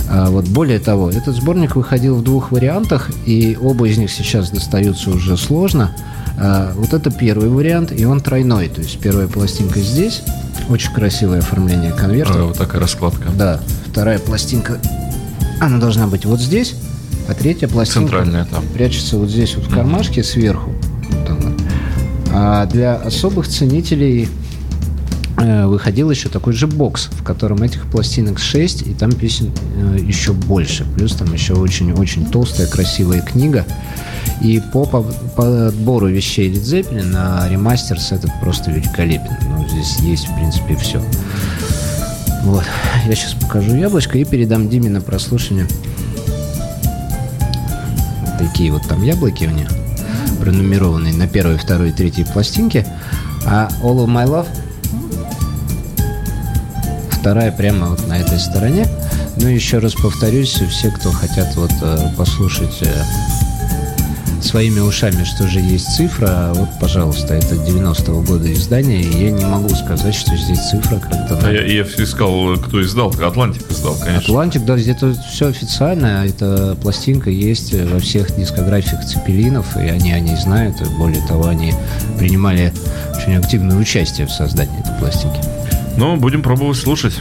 А 0.10 0.30
вот 0.30 0.46
более 0.48 0.80
того, 0.80 1.10
этот 1.10 1.36
сборник 1.36 1.76
выходил 1.76 2.16
в 2.18 2.24
двух 2.24 2.52
вариантах, 2.52 3.10
и 3.26 3.58
оба 3.62 3.88
из 3.88 3.98
них 3.98 4.12
сейчас 4.12 4.50
достаются 4.50 5.10
уже 5.10 5.38
сложно. 5.38 5.92
А, 6.38 6.74
вот 6.76 6.94
это 6.94 7.12
первый 7.12 7.50
вариант, 7.50 7.92
и 7.98 8.04
он 8.06 8.20
тройной. 8.20 8.68
То 8.68 8.82
есть 8.82 9.00
первая 9.00 9.28
пластинка 9.28 9.80
здесь, 9.80 10.22
очень 10.70 10.92
красивое 10.92 11.40
оформление 11.40 11.92
конверта. 11.94 12.34
А, 12.36 12.44
вот 12.44 12.58
такая 12.58 12.82
раскладка. 12.82 13.30
Да, 13.32 13.62
вторая 13.90 14.20
пластинка, 14.20 14.80
она 15.62 15.78
должна 15.78 16.08
быть 16.08 16.26
вот 16.26 16.42
здесь, 16.42 16.76
а 17.32 17.34
третья 17.34 17.68
пластинка 17.68 18.10
Центральная 18.10 18.46
там. 18.46 18.64
прячется 18.74 19.18
вот 19.18 19.30
здесь 19.30 19.56
вот 19.56 19.66
в 19.66 19.74
кармашке 19.74 20.24
сверху. 20.24 20.72
Вот 21.10 21.30
она. 21.30 21.52
А 22.34 22.66
для 22.66 22.96
особых 22.96 23.48
ценителей 23.48 24.28
э, 25.38 25.66
выходил 25.66 26.12
еще 26.12 26.30
такой 26.30 26.54
же 26.54 26.68
бокс, 26.68 27.10
в 27.12 27.24
котором 27.24 27.64
этих 27.64 27.86
пластинок 27.88 28.40
6, 28.40 28.88
и 28.88 28.94
там 28.94 29.12
песен 29.12 29.52
э, 29.76 29.98
еще 30.02 30.34
больше. 30.34 30.86
Плюс 30.96 31.14
там 31.14 31.32
еще 31.34 31.54
очень-очень 31.54 32.26
толстая, 32.26 32.68
красивая 32.68 33.22
книга. 33.22 33.66
И 34.42 34.62
по 34.74 34.86
по- 34.86 35.04
подбору 35.36 36.08
вещей 36.08 36.52
Led 36.52 36.62
Zeppelin 36.64 37.06
на 37.06 37.48
ремастерс 37.50 38.12
этот 38.12 38.32
просто 38.42 38.72
великолепен. 38.72 39.36
Ну, 39.50 39.68
здесь 39.70 39.98
есть, 40.00 40.28
в 40.28 40.36
принципе, 40.36 40.76
все. 40.76 41.02
Вот. 42.44 42.64
Я 43.08 43.16
сейчас 43.16 43.34
покажу 43.34 43.76
яблочко 43.76 44.18
и 44.18 44.26
передам 44.26 44.68
Диме 44.70 44.90
на 44.90 45.00
прослушивание. 45.02 45.68
Такие 48.42 48.72
вот 48.72 48.88
там 48.88 49.04
яблоки 49.04 49.46
у 49.46 49.52
них, 49.52 49.68
пронумерованные 50.40 51.14
на 51.14 51.28
первой, 51.28 51.58
второй 51.58 51.92
третьей 51.92 52.26
пластинке. 52.26 52.86
А 53.46 53.70
All 53.84 53.98
of 53.98 54.08
My 54.08 54.26
Love 54.26 54.48
вторая 57.22 57.52
прямо 57.52 57.90
вот 57.90 58.08
на 58.08 58.18
этой 58.20 58.40
стороне. 58.40 58.88
Ну, 59.38 59.48
еще 59.48 59.78
раз 59.78 59.94
повторюсь, 59.94 60.50
все, 60.50 60.90
кто 60.90 61.12
хотят 61.12 61.56
вот 61.56 61.72
э, 61.82 62.10
послушать 62.18 62.82
своими 64.44 64.80
ушами, 64.80 65.24
что 65.24 65.48
же 65.48 65.60
есть 65.60 65.96
цифра. 65.96 66.52
Вот, 66.54 66.70
пожалуйста, 66.80 67.34
это 67.34 67.56
90-го 67.56 68.22
года 68.22 68.52
издание, 68.52 69.02
я 69.02 69.32
не 69.32 69.46
могу 69.46 69.70
сказать, 69.76 70.16
что 70.16 70.36
здесь 70.36 70.60
цифра 70.60 70.98
как-то... 70.98 71.40
А 71.44 71.52
я, 71.52 71.64
я 71.64 71.84
искал, 71.84 72.56
кто 72.58 72.82
издал, 72.82 73.14
Атлантик 73.22 73.70
издал, 73.70 73.96
конечно. 73.96 74.20
Атлантик, 74.20 74.66
да, 74.66 74.78
это 74.78 75.14
все 75.32 75.48
официально, 75.48 76.26
эта 76.26 76.78
пластинка 76.82 77.30
есть 77.30 77.74
во 77.74 78.00
всех 78.00 78.36
дискографиях 78.36 79.06
Цепелинов, 79.06 79.78
и 79.78 79.88
они 79.88 80.12
о 80.12 80.20
ней 80.20 80.36
знают, 80.36 80.82
и 80.82 80.86
более 80.98 81.26
того, 81.28 81.48
они 81.48 81.74
принимали 82.18 82.74
очень 83.16 83.36
активное 83.36 83.78
участие 83.78 84.28
в 84.28 84.32
создании 84.32 84.80
этой 84.80 84.94
пластинки. 85.00 85.40
Ну, 85.98 86.16
будем 86.18 86.42
пробовать 86.42 86.78
слушать. 86.78 87.14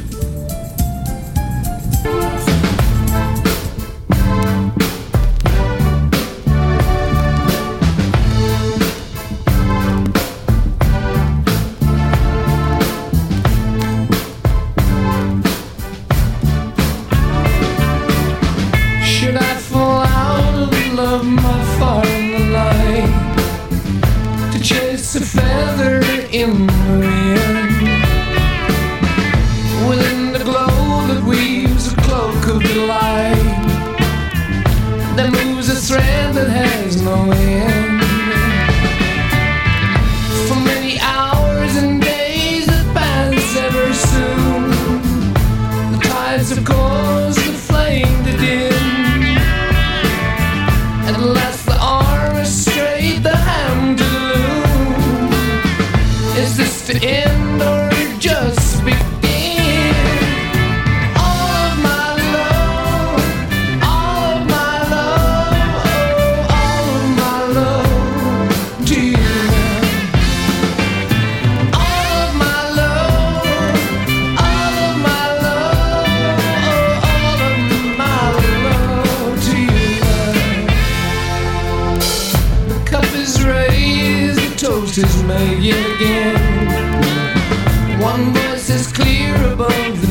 troubles 89.68 90.10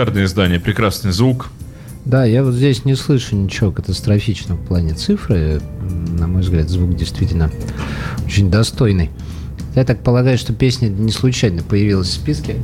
Шикарное 0.00 0.24
издание, 0.24 0.58
прекрасный 0.58 1.12
звук. 1.12 1.50
Да, 2.06 2.24
я 2.24 2.42
вот 2.42 2.54
здесь 2.54 2.86
не 2.86 2.94
слышу 2.94 3.36
ничего 3.36 3.70
катастрофичного 3.70 4.56
в 4.58 4.66
плане 4.66 4.94
цифры. 4.94 5.60
На 6.18 6.26
мой 6.26 6.40
взгляд, 6.40 6.70
звук 6.70 6.96
действительно 6.96 7.50
очень 8.24 8.50
достойный. 8.50 9.10
Я 9.74 9.84
так 9.84 10.02
полагаю, 10.02 10.38
что 10.38 10.54
песня 10.54 10.88
не 10.88 11.12
случайно 11.12 11.62
появилась 11.62 12.08
в 12.08 12.12
списке. 12.14 12.56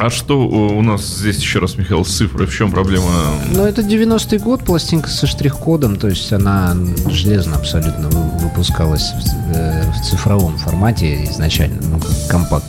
А 0.00 0.10
что 0.10 0.40
у 0.48 0.82
нас 0.82 1.06
здесь 1.06 1.38
еще 1.38 1.60
раз, 1.60 1.78
Михаил, 1.78 2.04
с 2.04 2.08
цифрой? 2.08 2.48
В 2.48 2.52
чем 2.52 2.72
проблема? 2.72 3.06
Ну, 3.52 3.62
это 3.64 3.80
90-й 3.82 4.38
год, 4.38 4.64
пластинка 4.64 5.08
со 5.08 5.28
штрих-кодом, 5.28 5.94
то 5.94 6.08
есть 6.08 6.32
она 6.32 6.76
железно 7.08 7.54
абсолютно 7.54 8.08
вы- 8.08 8.38
выпускалась 8.48 9.12
в, 9.12 9.56
э, 9.56 9.92
в 9.92 10.04
цифровом 10.04 10.58
формате 10.58 11.22
изначально, 11.30 11.80
ну, 11.82 12.00
компакт. 12.28 12.64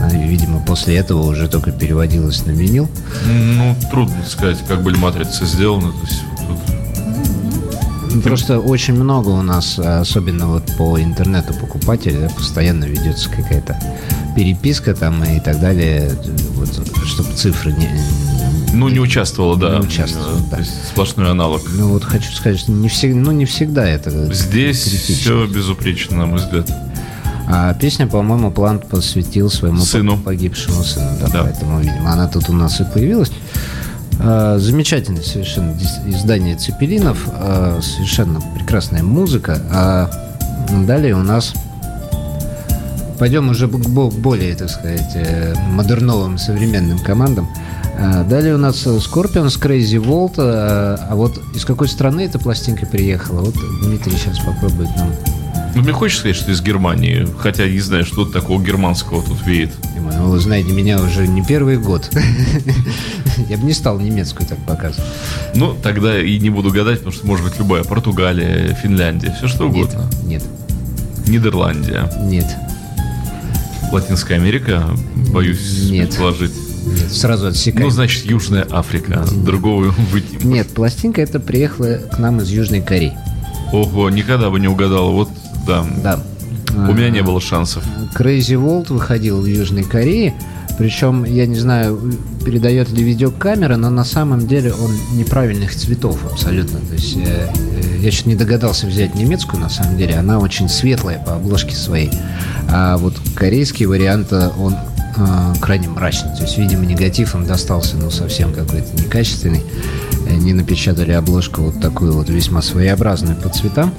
А, 0.00 0.08
Видимо, 0.10 0.60
после 0.60 0.96
этого 0.96 1.22
уже 1.26 1.48
только 1.48 1.72
переводилась 1.72 2.44
на 2.46 2.50
винил. 2.52 2.88
Ну, 3.26 3.76
трудно 3.90 4.16
сказать, 4.26 4.58
как 4.66 4.82
были 4.82 4.96
матрицы 4.96 5.44
сделаны. 5.44 5.92
То 5.92 5.98
есть, 6.02 6.22
тут- 6.48 8.22
Просто 8.24 8.58
очень 8.58 8.94
много 8.94 9.28
у 9.28 9.42
нас, 9.42 9.78
а, 9.78 10.00
особенно 10.00 10.48
вот 10.48 10.64
по 10.76 11.00
интернету 11.00 11.54
покупателей, 11.54 12.18
да, 12.20 12.28
постоянно 12.28 12.84
ведется 12.84 13.28
какая-то 13.30 13.78
переписка 14.34 14.94
там 14.94 15.22
и 15.22 15.38
так 15.40 15.60
далее, 15.60 16.10
вот, 16.54 16.68
чтобы 17.06 17.32
цифры 17.34 17.72
не... 17.72 17.88
ну, 18.72 18.88
не 18.88 18.98
участвовала, 18.98 19.56
да. 19.56 19.78
Не 19.78 19.86
участвовала, 19.86 20.40
да. 20.50 20.56
То 20.56 20.62
есть 20.62 20.72
сплошной 20.88 21.30
аналог. 21.30 21.62
Ну 21.72 21.88
вот 21.90 22.04
хочу 22.04 22.32
сказать, 22.32 22.58
что 22.58 22.72
не 22.72 22.88
всегда, 22.88 23.20
ну 23.20 23.30
не 23.32 23.44
всегда 23.44 23.86
это 23.88 24.10
Здесь 24.34 24.82
критично. 24.84 25.14
все 25.14 25.46
безупречно, 25.46 26.16
на 26.16 26.26
мой 26.26 26.38
взгляд. 26.38 26.68
А 27.52 27.74
песня, 27.74 28.06
по-моему, 28.06 28.50
Плант 28.52 28.86
посвятил 28.88 29.50
своему 29.50 29.80
Сыну. 29.80 30.16
по- 30.16 30.24
погибшему 30.26 30.82
сыну. 30.84 31.10
Да, 31.20 31.28
Да. 31.28 31.42
Поэтому, 31.42 31.80
видимо, 31.80 32.12
она 32.12 32.28
тут 32.28 32.48
у 32.48 32.52
нас 32.52 32.80
и 32.80 32.84
появилась. 32.84 33.32
А, 34.20 34.58
Замечательное 34.58 35.22
совершенно 35.22 35.74
издание 36.06 36.56
Цепелинов. 36.56 37.18
а, 37.32 37.80
Совершенно 37.82 38.40
прекрасная 38.56 39.02
музыка. 39.02 39.58
А 39.72 40.10
далее 40.86 41.14
у 41.14 41.22
нас... 41.22 41.52
Пойдем 43.18 43.50
уже 43.50 43.68
к 43.68 43.72
бо- 43.72 44.10
более, 44.10 44.54
так 44.54 44.70
сказать, 44.70 45.10
э, 45.14 45.54
модерновым 45.72 46.38
современным 46.38 46.98
командам. 47.00 47.50
А, 47.98 48.24
Далее 48.24 48.54
у 48.54 48.58
нас 48.58 48.86
э, 48.86 48.90
Scorpions, 48.96 49.60
Crazy 49.60 50.02
Volt. 50.02 50.34
А 50.38 50.98
а 51.10 51.14
вот 51.16 51.38
из 51.54 51.64
какой 51.66 51.88
страны 51.88 52.22
эта 52.22 52.38
пластинка 52.38 52.86
приехала? 52.86 53.40
Вот 53.40 53.54
Дмитрий 53.82 54.16
сейчас 54.16 54.38
попробует 54.38 54.88
нам 54.96 55.10
Ну, 55.74 55.82
мне 55.82 55.92
хочется 55.92 56.20
сказать, 56.20 56.36
что 56.36 56.50
из 56.50 56.60
Германии, 56.62 57.26
хотя 57.38 57.68
не 57.68 57.78
знаю, 57.80 58.04
что 58.04 58.24
такого 58.24 58.62
германского 58.62 59.22
тут 59.22 59.44
веет. 59.46 59.70
Ну, 59.96 60.30
вы 60.30 60.40
знаете, 60.40 60.72
меня 60.72 61.00
уже 61.00 61.26
не 61.28 61.44
первый 61.44 61.78
год. 61.78 62.10
Я 63.48 63.56
бы 63.56 63.64
не 63.64 63.72
стал 63.72 63.98
немецкую 64.00 64.46
так 64.48 64.58
показывать. 64.66 65.08
Ну, 65.54 65.74
тогда 65.82 66.20
и 66.20 66.38
не 66.38 66.50
буду 66.50 66.70
гадать, 66.70 66.98
потому 66.98 67.12
что 67.12 67.26
может 67.26 67.44
быть 67.46 67.58
любая. 67.58 67.84
Португалия, 67.84 68.74
Финляндия, 68.82 69.34
все 69.38 69.48
что 69.48 69.66
угодно. 69.68 70.10
нет, 70.24 70.42
Нидерландия, 71.26 72.10
нет, 72.22 72.46
Латинская 73.92 74.34
Америка, 74.36 74.84
боюсь 75.32 75.88
Нет. 75.90 76.08
предположить. 76.10 76.52
нет. 76.86 77.10
Сразу 77.10 77.48
отсекаем. 77.48 77.86
Ну, 77.86 77.90
значит, 77.90 78.24
Южная 78.24 78.66
Африка. 78.70 79.24
Другого 79.32 79.92
быть 80.12 80.30
не 80.30 80.34
может. 80.34 80.44
Нет, 80.44 80.68
пластинка 80.68 81.20
эта 81.20 81.40
приехала 81.40 81.98
к 82.10 82.18
нам 82.18 82.38
из 82.40 82.50
Южной 82.50 82.82
Кореи. 82.82 83.16
Ого, 83.72 84.10
никогда 84.10 84.50
бы 84.50 84.60
не 84.60 84.68
угадал. 84.68 85.12
Вот, 85.12 85.28
да. 85.66 85.84
Да. 86.02 86.20
У 86.74 86.92
меня 86.92 87.10
не 87.10 87.22
было 87.22 87.40
шансов. 87.40 87.84
Crazy 88.16 88.54
World 88.54 88.92
выходил 88.92 89.40
в 89.40 89.46
Южной 89.46 89.82
Корее. 89.82 90.34
Причем, 90.78 91.24
я 91.24 91.46
не 91.46 91.56
знаю, 91.56 92.00
передает 92.44 92.90
ли 92.90 93.02
видеокамера, 93.02 93.76
но 93.76 93.90
на 93.90 94.04
самом 94.04 94.46
деле 94.46 94.72
он 94.72 94.90
неправильных 95.12 95.74
цветов 95.74 96.18
абсолютно. 96.24 96.78
То 96.80 96.94
есть 96.94 97.16
э, 97.16 97.50
э, 97.50 97.98
я 98.00 98.10
чуть 98.10 98.24
не 98.24 98.34
догадался 98.34 98.86
взять 98.86 99.14
немецкую, 99.14 99.60
на 99.60 99.68
самом 99.68 99.98
деле. 99.98 100.14
Она 100.14 100.38
очень 100.38 100.70
светлая 100.70 101.18
по 101.18 101.34
обложке 101.34 101.76
своей. 101.76 102.10
А 102.70 102.96
вот 102.96 103.14
корейский 103.34 103.84
вариант, 103.84 104.28
э, 104.30 104.48
он 104.58 104.74
э, 104.74 105.54
крайне 105.60 105.88
мрачный. 105.88 106.34
То 106.34 106.44
есть, 106.44 106.56
видимо, 106.56 106.86
негатив 106.86 107.34
им 107.34 107.44
достался, 107.44 107.96
ну, 107.98 108.10
совсем 108.10 108.54
какой-то 108.54 109.02
некачественный. 109.02 109.62
Они 110.30 110.54
напечатали 110.54 111.12
обложку 111.12 111.62
вот 111.62 111.80
такую 111.80 112.12
вот 112.12 112.30
весьма 112.30 112.62
своеобразную 112.62 113.36
по 113.36 113.50
цветам. 113.50 113.92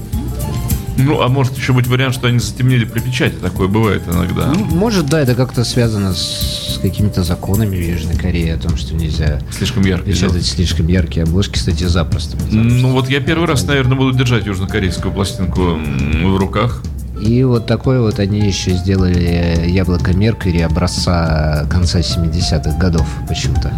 Ну, 0.98 1.22
а 1.22 1.28
может 1.30 1.58
еще 1.58 1.74
быть 1.74 1.88
вариант, 1.88 2.14
что 2.16 2.28
они 2.28 2.40
затемнили 2.40 2.86
при 2.86 3.00
печати. 3.00 3.36
Такое 3.42 3.68
бывает 3.68 4.04
иногда. 4.08 4.48
Ну, 4.48 4.66
может, 4.66 5.08
да, 5.08 5.22
это 5.22 5.36
как-то 5.36 5.64
связано 5.64 6.14
с 6.14 6.80
какими-то 6.82 7.24
законами 7.24 7.76
в 7.76 7.82
Южной 7.82 8.16
Корее 8.16 8.56
о 8.56 8.58
том, 8.58 8.78
что 8.78 8.94
нельзя 8.96 9.40
Слишком 9.52 9.84
ярко. 9.84 10.06
печатать 10.06 10.46
слишком 10.46 10.88
яркие 10.88 11.24
обложки, 11.24 11.54
кстати, 11.54 11.84
запросто. 11.86 12.38
Ну, 12.52 12.92
вот 12.92 13.10
я 13.10 13.20
первый 13.22 13.48
раз, 13.48 13.64
наверное, 13.66 13.96
буду 13.98 14.18
держать 14.18 14.46
южнокорейскую 14.46 15.14
пластинку 15.14 15.78
в 16.24 16.38
руках. 16.38 16.84
И 17.22 17.44
вот 17.44 17.68
такое 17.68 18.02
вот 18.02 18.18
они 18.20 18.40
еще 18.40 18.72
сделали 18.72 19.66
яблоко 19.68 20.12
Меркьюри 20.12 20.62
образца 20.62 21.68
конца 21.70 22.00
70-х 22.00 22.78
годов 22.80 23.08
почему-то. 23.30 23.72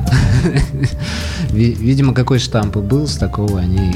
Ви- 1.52 1.73
Видимо, 1.73 2.13
какой 2.13 2.39
штамп 2.39 2.78
и 2.78 2.80
был, 2.80 3.06
с 3.08 3.17
такого 3.17 3.60
они... 3.60 3.95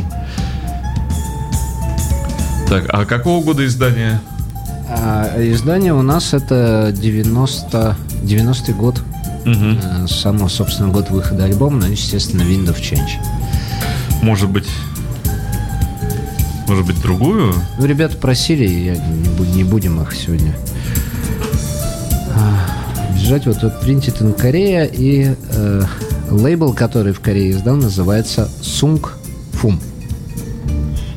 Так, 2.70 2.86
а 2.90 3.06
какого 3.06 3.44
года 3.44 3.66
издания? 3.66 4.20
А 4.90 5.34
издание 5.38 5.94
у 5.94 6.02
нас 6.02 6.34
это 6.34 6.94
90... 6.94 7.96
90-й 8.24 8.74
год. 8.74 9.02
Мгм. 9.46 9.80
Э, 9.82 10.08
Самого, 10.08 10.50
собственно, 10.50 10.90
год 10.90 11.10
выхода 11.10 11.46
альбома, 11.46 11.80
ну, 11.80 11.86
естественно, 11.88 12.42
Wind 12.42 12.68
of 12.68 12.82
Change. 12.82 13.20
Может 14.22 14.50
быть... 14.50 14.68
Может 16.68 16.86
быть, 16.86 17.02
другую? 17.02 17.54
Ну, 17.80 17.86
ребята 17.86 18.18
просили, 18.18 18.68
я 18.68 18.98
не, 18.98 19.54
не 19.54 19.64
будем 19.64 20.02
их 20.02 20.14
сегодня 20.14 20.54
а, 22.36 23.14
бежать. 23.18 23.46
Вот 23.46 23.62
тут 23.62 23.74
Printed 23.82 24.22
in 24.22 24.38
Korea 24.38 24.90
и 24.92 25.34
э, 25.52 25.84
лейбл, 26.30 26.74
который 26.74 27.14
в 27.14 27.22
Корее 27.22 27.52
издал, 27.52 27.78
называется 27.78 28.50
Sung 28.62 29.02
Fum. 29.54 29.80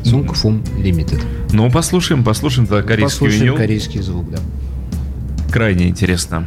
Sung 0.05 0.27
Fum 0.33 0.63
Limited. 0.81 1.40
Ну, 1.53 1.71
послушаем, 1.71 2.23
послушаем 2.25 2.67
тогда 2.67 2.83
корейский 2.83 3.11
Послушаем 3.17 3.41
винил. 3.43 3.57
корейский 3.57 4.01
звук, 4.01 4.31
да. 4.31 4.39
Крайне 5.53 5.89
интересно. 5.89 6.47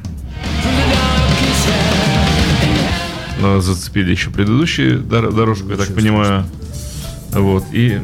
Но 3.40 3.60
зацепили 3.60 4.12
еще 4.12 4.30
предыдущую 4.30 5.02
дор- 5.04 5.34
дорожку, 5.34 5.70
я 5.72 5.78
так 5.78 5.94
понимаю. 5.94 6.46
Вот, 7.32 7.66
и 7.74 8.00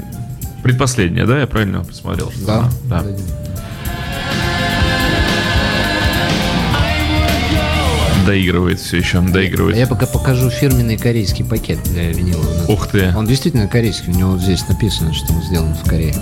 предпоследняя, 0.64 1.26
да, 1.26 1.40
я 1.40 1.48
правильно 1.48 1.84
посмотрел? 1.84 2.32
что 2.32 2.60
она? 2.60 2.70
да. 2.86 3.06
Доигрывает 8.30 8.80
все 8.80 8.98
еще, 8.98 9.22
доигрывает. 9.22 9.76
я 9.76 9.88
пока 9.88 10.06
покажу 10.06 10.52
фирменный 10.52 11.00
корейский 11.00 11.44
пакет 11.44 11.80
для 11.86 12.12
винила. 12.12 12.46
Ух 12.68 12.86
ты. 12.86 13.12
Он 13.18 13.26
действительно 13.26 13.68
корейский, 13.68 14.14
у 14.14 14.16
него 14.16 14.32
вот 14.34 14.42
здесь 14.42 14.68
написано, 14.68 15.16
что 15.16 15.34
он 15.34 15.42
сделан 15.42 15.74
в 15.74 15.84
Корее. 15.90 16.14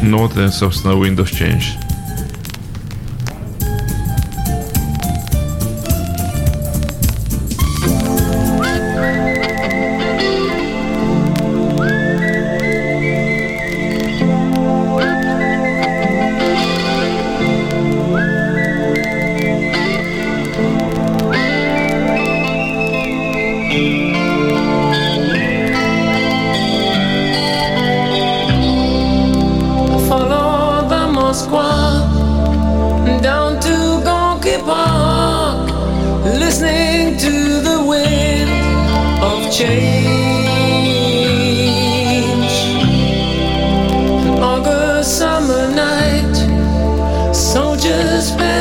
Ну 0.00 0.16
вот, 0.16 0.34
и, 0.38 0.48
собственно, 0.48 0.92
Windows 0.92 1.30
Change. 1.30 1.85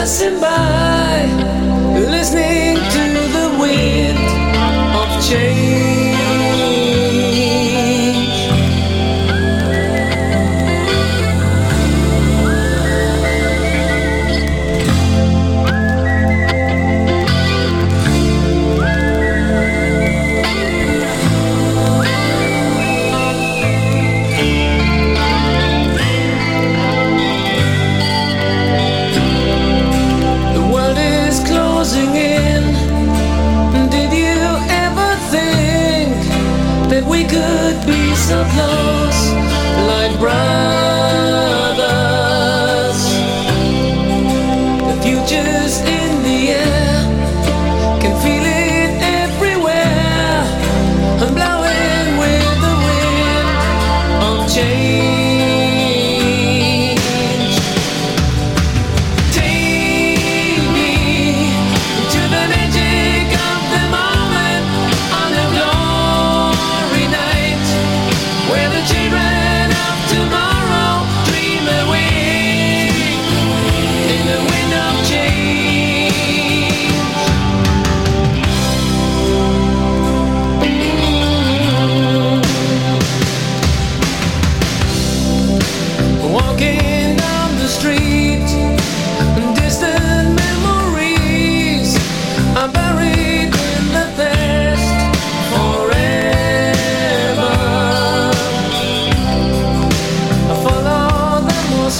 Passing 0.05 0.39
by, 0.39 1.25
listening 1.97 2.75
to 2.75 3.03
the 3.33 3.57
wind 3.59 4.34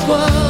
world. 0.08 0.45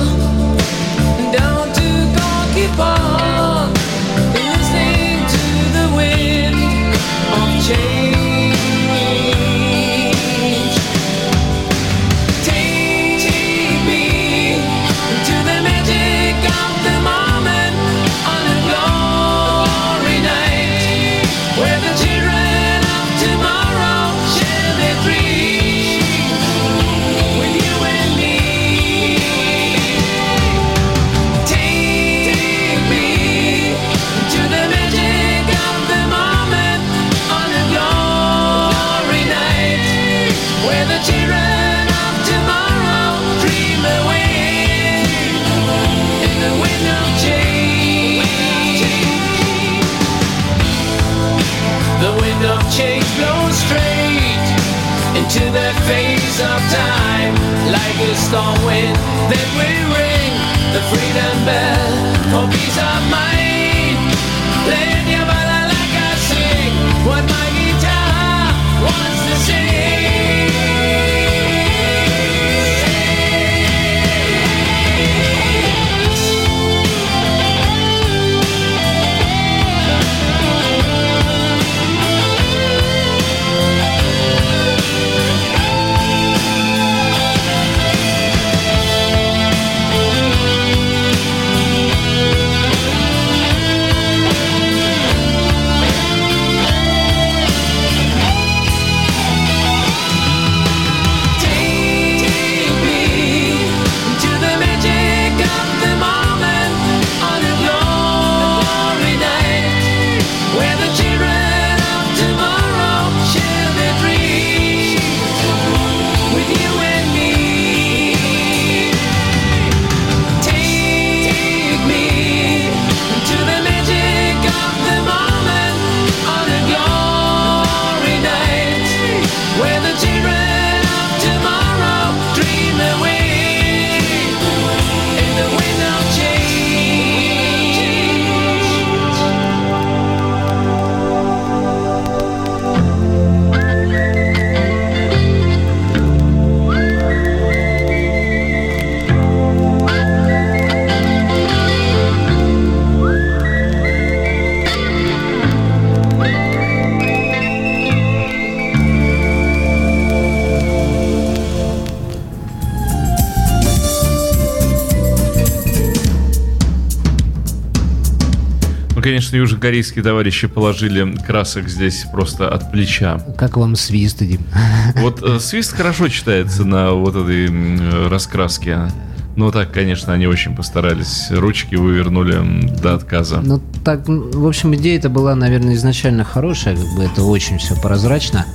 Конечно, 169.26 169.38
южнокорейские 169.38 170.04
товарищи 170.04 170.48
положили 170.48 171.18
красок 171.26 171.68
здесь 171.68 172.06
просто 172.12 172.48
от 172.48 172.72
плеча. 172.72 173.20
Как 173.38 173.58
вам 173.58 173.76
свист, 173.76 174.20
Дим? 174.20 174.42
Вот 174.98 175.24
э, 175.24 175.40
свист 175.40 175.76
хорошо 175.76 176.10
читается 176.10 176.64
на 176.64 176.92
вот 176.92 177.16
этой 177.16 177.48
э, 177.50 178.08
раскраске. 178.08 178.92
Ну 179.36 179.52
так, 179.52 179.72
конечно, 179.72 180.14
они 180.14 180.28
очень 180.28 180.56
постарались. 180.56 181.28
Ручки 181.32 181.76
вывернули 181.76 182.70
до 182.82 182.94
отказа. 182.94 183.42
Ну, 183.42 183.60
так, 183.84 184.08
в 184.08 184.46
общем, 184.48 184.76
идея 184.76 184.98
это 184.98 185.10
была, 185.10 185.36
наверное, 185.36 185.74
изначально 185.74 186.24
хорошая, 186.24 186.76
как 186.76 186.96
бы 186.96 187.04
это 187.04 187.24
очень 187.24 187.58
все 187.58 187.76
прозрачно, 187.76 188.46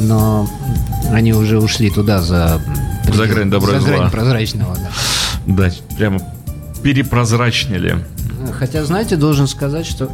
но 0.00 0.48
они 1.10 1.32
уже 1.32 1.58
ушли 1.58 1.90
туда 1.90 2.20
за... 2.20 2.60
За 3.12 3.26
грань 3.26 3.50
добра 3.50 3.76
и 3.76 3.80
за 3.80 3.86
грань 3.86 3.98
зла. 3.98 4.10
прозрачного, 4.10 4.76
да. 4.76 5.68
Да, 5.68 5.96
прямо 5.96 6.20
перепрозрачнили. 6.82 8.04
Хотя, 8.58 8.84
знаете, 8.84 9.16
должен 9.16 9.46
сказать, 9.46 9.86
что 9.86 10.10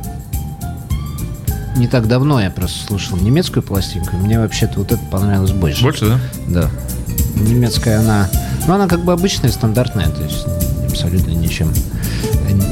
не 1.76 1.86
так 1.86 2.06
давно 2.08 2.40
я 2.40 2.50
просто 2.50 2.86
слушал 2.86 3.16
немецкую 3.16 3.62
пластинку, 3.62 4.16
мне 4.16 4.38
вообще-то 4.38 4.78
вот 4.80 4.92
это 4.92 5.02
понравилось 5.10 5.52
больше. 5.52 5.82
Больше, 5.82 6.06
да? 6.06 6.20
Да. 6.48 6.70
Немецкая 7.40 7.98
она... 8.00 8.28
Ну, 8.66 8.74
она 8.74 8.86
как 8.88 9.04
бы 9.04 9.12
обычная, 9.12 9.50
стандартная, 9.50 10.08
то 10.08 10.22
есть 10.22 10.46
абсолютно 10.88 11.30
ничем 11.30 11.72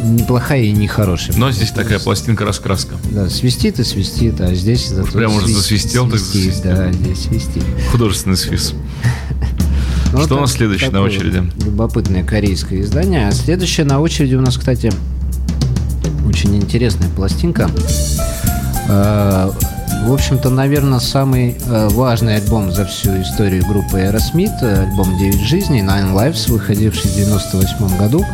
неплохая 0.05 0.63
и 0.63 0.73
не 0.73 0.87
хорошая. 0.87 1.37
Но 1.37 1.51
здесь 1.51 1.71
такая 1.71 1.99
пластинка-раскраска. 1.99 2.97
Да, 3.11 3.31
свистит 3.31 3.79
и 3.81 3.85
свистит, 3.85 4.41
а 4.41 4.55
здесь 4.55 4.89
зато 4.89 5.11
прям 5.13 5.35
уже 5.35 5.47
свист- 5.47 5.57
засвистел, 5.57 6.09
так 6.11 6.19
свистит, 6.21 6.55
засвистел. 6.65 6.77
Да, 6.77 6.93
здесь 6.93 7.19
свистит. 7.25 7.65
Художественный 7.91 8.37
свист. 8.37 8.75
Ну, 10.13 10.19
Что 10.23 10.35
у 10.35 10.37
вот 10.39 10.41
нас 10.43 10.51
так- 10.51 10.59
следующее 10.59 10.91
на 10.91 11.03
очереди? 11.03 11.43
Любопытное 11.65 12.25
корейское 12.25 12.83
издание. 12.83 13.29
А 13.29 13.33
следующее 13.33 13.87
на 13.87 14.01
очереди 14.01 14.35
у 14.35 14.41
нас, 14.41 14.57
кстати, 14.59 14.93
очень 16.41 16.57
интересная 16.57 17.09
пластинка. 17.11 17.69
Э, 18.89 19.51
В 20.05 20.13
общем-то, 20.13 20.49
наверное, 20.49 20.99
самый 20.99 21.59
э, 21.67 21.89
важный 21.91 22.37
альбом 22.37 22.73
за 22.73 22.87
всю 22.87 23.21
историю 23.21 23.63
группы 23.67 23.99
Aerosmith, 24.01 24.57
э, 24.63 24.85
альбом 24.85 25.19
«Девять 25.19 25.43
жизней», 25.43 25.83
Nine 25.83 26.15
Lives, 26.15 26.51
выходивший 26.51 27.11
в 27.11 27.15
98 27.15 27.99
году. 27.99 28.25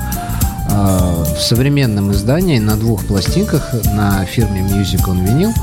В 0.69 1.39
современном 1.41 2.13
издании 2.13 2.59
на 2.59 2.77
двух 2.77 3.07
пластинках 3.07 3.73
на 3.95 4.25
фирме 4.25 4.61
Music 4.61 5.05
on 5.07 5.25
Vinyl. 5.25 5.55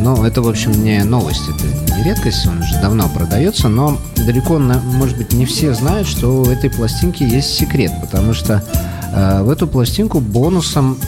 Но 0.00 0.26
это, 0.26 0.42
в 0.42 0.48
общем, 0.48 0.84
не 0.84 1.02
новость, 1.02 1.42
это 1.48 1.96
не 1.96 2.04
редкость, 2.04 2.46
он 2.46 2.60
уже 2.60 2.78
давно 2.80 3.08
продается, 3.08 3.68
но 3.68 3.98
далеко, 4.16 4.58
может 4.58 5.16
быть, 5.16 5.32
не 5.32 5.46
все 5.46 5.72
знают, 5.72 6.06
что 6.06 6.42
у 6.42 6.44
этой 6.44 6.68
пластинки 6.68 7.22
есть 7.22 7.54
секрет, 7.54 7.90
потому 8.02 8.34
что 8.34 8.62
в 9.12 9.50
эту 9.50 9.66
пластинку 9.66 10.20
бонусом, 10.20 10.98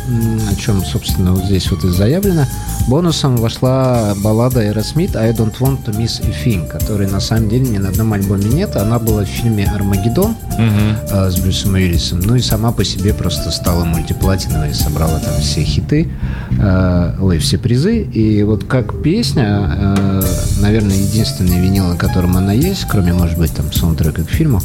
о 0.51 0.55
чем, 0.57 0.85
собственно, 0.85 1.33
вот 1.33 1.45
здесь 1.45 1.71
вот 1.71 1.85
и 1.85 1.89
заявлено, 1.89 2.45
бонусом 2.87 3.37
вошла 3.37 4.15
баллада 4.23 4.63
Aerosmith 4.63 5.17
«I 5.17 5.33
don't 5.33 5.59
want 5.59 5.85
to 5.85 5.97
miss 5.97 6.23
a 6.23 6.31
thing», 6.45 6.67
которой 6.69 7.11
на 7.11 7.21
самом 7.21 7.49
деле 7.49 7.67
ни 7.67 7.79
на 7.79 7.89
одном 7.89 8.13
альбоме 8.13 8.45
нет, 8.45 8.77
она 8.77 8.99
была 8.99 9.23
в 9.25 9.29
фильме 9.29 9.65
«Армагеддон», 9.65 10.35
э, 10.59 11.31
с 11.31 11.39
Брюсом 11.41 11.75
Уиллисом. 11.75 12.21
Ну 12.21 12.35
и 12.37 12.41
сама 12.41 12.73
по 12.73 12.85
себе 12.85 13.15
просто 13.15 13.51
стала 13.51 13.85
мультиплатиновой, 13.85 14.75
собрала 14.75 15.19
там 15.19 15.35
все 15.41 15.65
хиты, 15.65 16.11
э, 16.59 17.17
ой, 17.21 17.39
все 17.39 17.59
призы. 17.59 18.03
И 18.03 18.43
вот 18.43 18.65
как 18.65 19.03
песня, 19.03 19.71
э, 19.77 20.23
наверное, 20.61 20.97
единственный 20.97 21.61
винил, 21.61 21.87
на 21.87 21.97
котором 21.97 22.37
она 22.37 22.53
есть, 22.53 22.87
кроме, 22.89 23.13
может 23.13 23.39
быть, 23.39 23.55
там 23.55 23.73
саундтрека 23.73 24.25
к 24.25 24.31
фильму, 24.31 24.61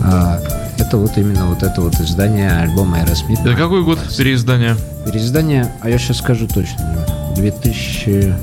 это 0.00 0.96
вот 0.96 1.18
именно 1.18 1.46
вот 1.46 1.62
это 1.62 1.80
вот 1.80 1.94
издание 2.00 2.50
альбома 2.50 2.98
Aerosmith. 2.98 3.40
Это 3.42 3.54
какой 3.54 3.82
год 3.84 3.98
переиздания? 4.16 4.76
Переиздание, 5.04 5.72
а 5.80 5.90
я 5.90 5.98
сейчас 5.98 6.18
скажу 6.18 6.46
точно, 6.46 7.06
2000, 7.36 8.34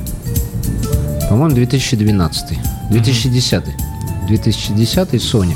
по-моему, 1.29 1.55
2012, 1.55 2.57
2010, 2.91 3.63
2010 4.27 5.13
Sony. 5.15 5.55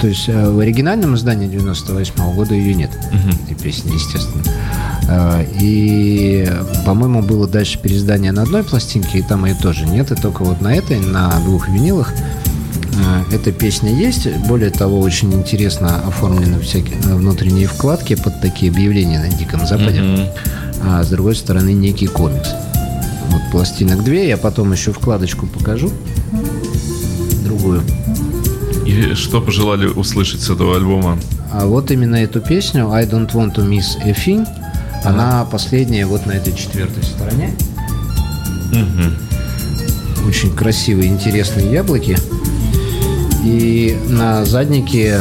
То 0.00 0.08
есть 0.08 0.28
э, 0.28 0.50
в 0.50 0.58
оригинальном 0.58 1.14
издании 1.14 1.48
98 1.48 2.34
года 2.34 2.54
ее 2.54 2.74
нет, 2.74 2.90
этой 3.44 3.54
песни, 3.54 3.92
естественно. 3.94 4.42
Э, 5.08 5.46
И, 5.58 6.50
по-моему, 6.84 7.22
было 7.22 7.48
дальше 7.48 7.78
переиздание 7.78 8.32
на 8.32 8.42
одной 8.42 8.62
пластинке, 8.62 9.18
и 9.20 9.22
там 9.22 9.46
ее 9.46 9.54
тоже 9.54 9.86
нет, 9.86 10.10
и 10.12 10.14
только 10.14 10.42
вот 10.44 10.60
на 10.60 10.74
этой, 10.74 11.00
на 11.00 11.30
двух 11.40 11.68
винилах, 11.68 12.12
эта 13.30 13.52
песня 13.52 13.92
есть. 13.94 14.26
Более 14.48 14.70
того, 14.70 15.00
очень 15.00 15.32
интересно 15.32 16.00
оформлены 16.06 16.60
всякие 16.60 16.96
э, 17.04 17.14
внутренние 17.14 17.66
вкладки 17.66 18.14
под 18.14 18.40
такие 18.40 18.70
объявления 18.70 19.18
на 19.20 19.28
Диком 19.28 19.66
Западе 19.66 20.00
Мгм. 20.00 20.26
а 20.82 21.02
с 21.02 21.08
другой 21.08 21.34
стороны 21.36 21.72
некий 21.72 22.06
комикс. 22.06 22.48
Вот 23.30 23.42
пластинок 23.52 24.04
две, 24.04 24.28
я 24.28 24.36
потом 24.36 24.72
еще 24.72 24.92
вкладочку 24.92 25.46
покажу. 25.46 25.90
Другую. 27.44 27.82
И 28.86 29.14
что 29.14 29.40
пожелали 29.40 29.86
услышать 29.86 30.40
с 30.40 30.50
этого 30.50 30.76
альбома? 30.76 31.18
А 31.52 31.66
вот 31.66 31.90
именно 31.90 32.16
эту 32.16 32.40
песню 32.40 32.90
I 32.92 33.04
don't 33.04 33.30
want 33.32 33.54
to 33.56 33.68
miss 33.68 33.98
a 34.04 34.12
thing. 34.12 34.46
Она 35.04 35.44
последняя 35.44 36.06
вот 36.06 36.26
на 36.26 36.32
этой 36.32 36.52
четвертой 36.54 37.02
стороне. 37.02 37.54
Очень 40.26 40.54
красивые, 40.54 41.08
интересные 41.08 41.70
яблоки. 41.72 42.16
И 43.46 43.96
на 44.08 44.44
заднике 44.44 45.20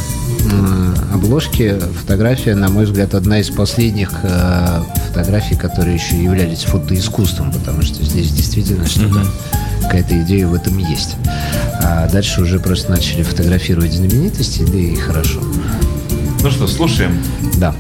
обложки 1.14 1.80
фотография, 2.02 2.56
на 2.56 2.70
мой 2.70 2.86
взгляд, 2.86 3.14
одна 3.14 3.40
из 3.40 3.52
последних 3.52 4.12
э, 4.24 4.82
фотографий, 5.08 5.56
которые 5.56 5.96
еще 5.96 6.22
являлись 6.22 6.64
фотоискусством, 6.64 7.52
потому 7.52 7.84
что 7.84 8.04
здесь 8.04 8.32
действительно 8.32 8.88
что-то, 8.88 9.28
какая-то 9.84 10.20
идея 10.24 10.48
в 10.48 10.56
этом 10.56 10.76
есть. 10.80 11.18
А 11.84 12.10
дальше 12.10 12.42
уже 12.42 12.60
просто 12.60 12.92
начали 12.92 13.22
фотографировать 13.22 13.94
знаменитости, 13.94 14.64
да 14.64 14.78
и 14.78 14.96
хорошо. 14.96 15.42
Ну 16.42 16.50
что, 16.50 16.66
слушаем. 16.66 17.22
Да. 17.58 17.76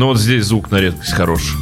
Ну 0.00 0.06
вот 0.06 0.18
здесь 0.18 0.46
звук 0.46 0.70
на 0.70 0.80
редкость 0.80 1.12
хорош. 1.12 1.58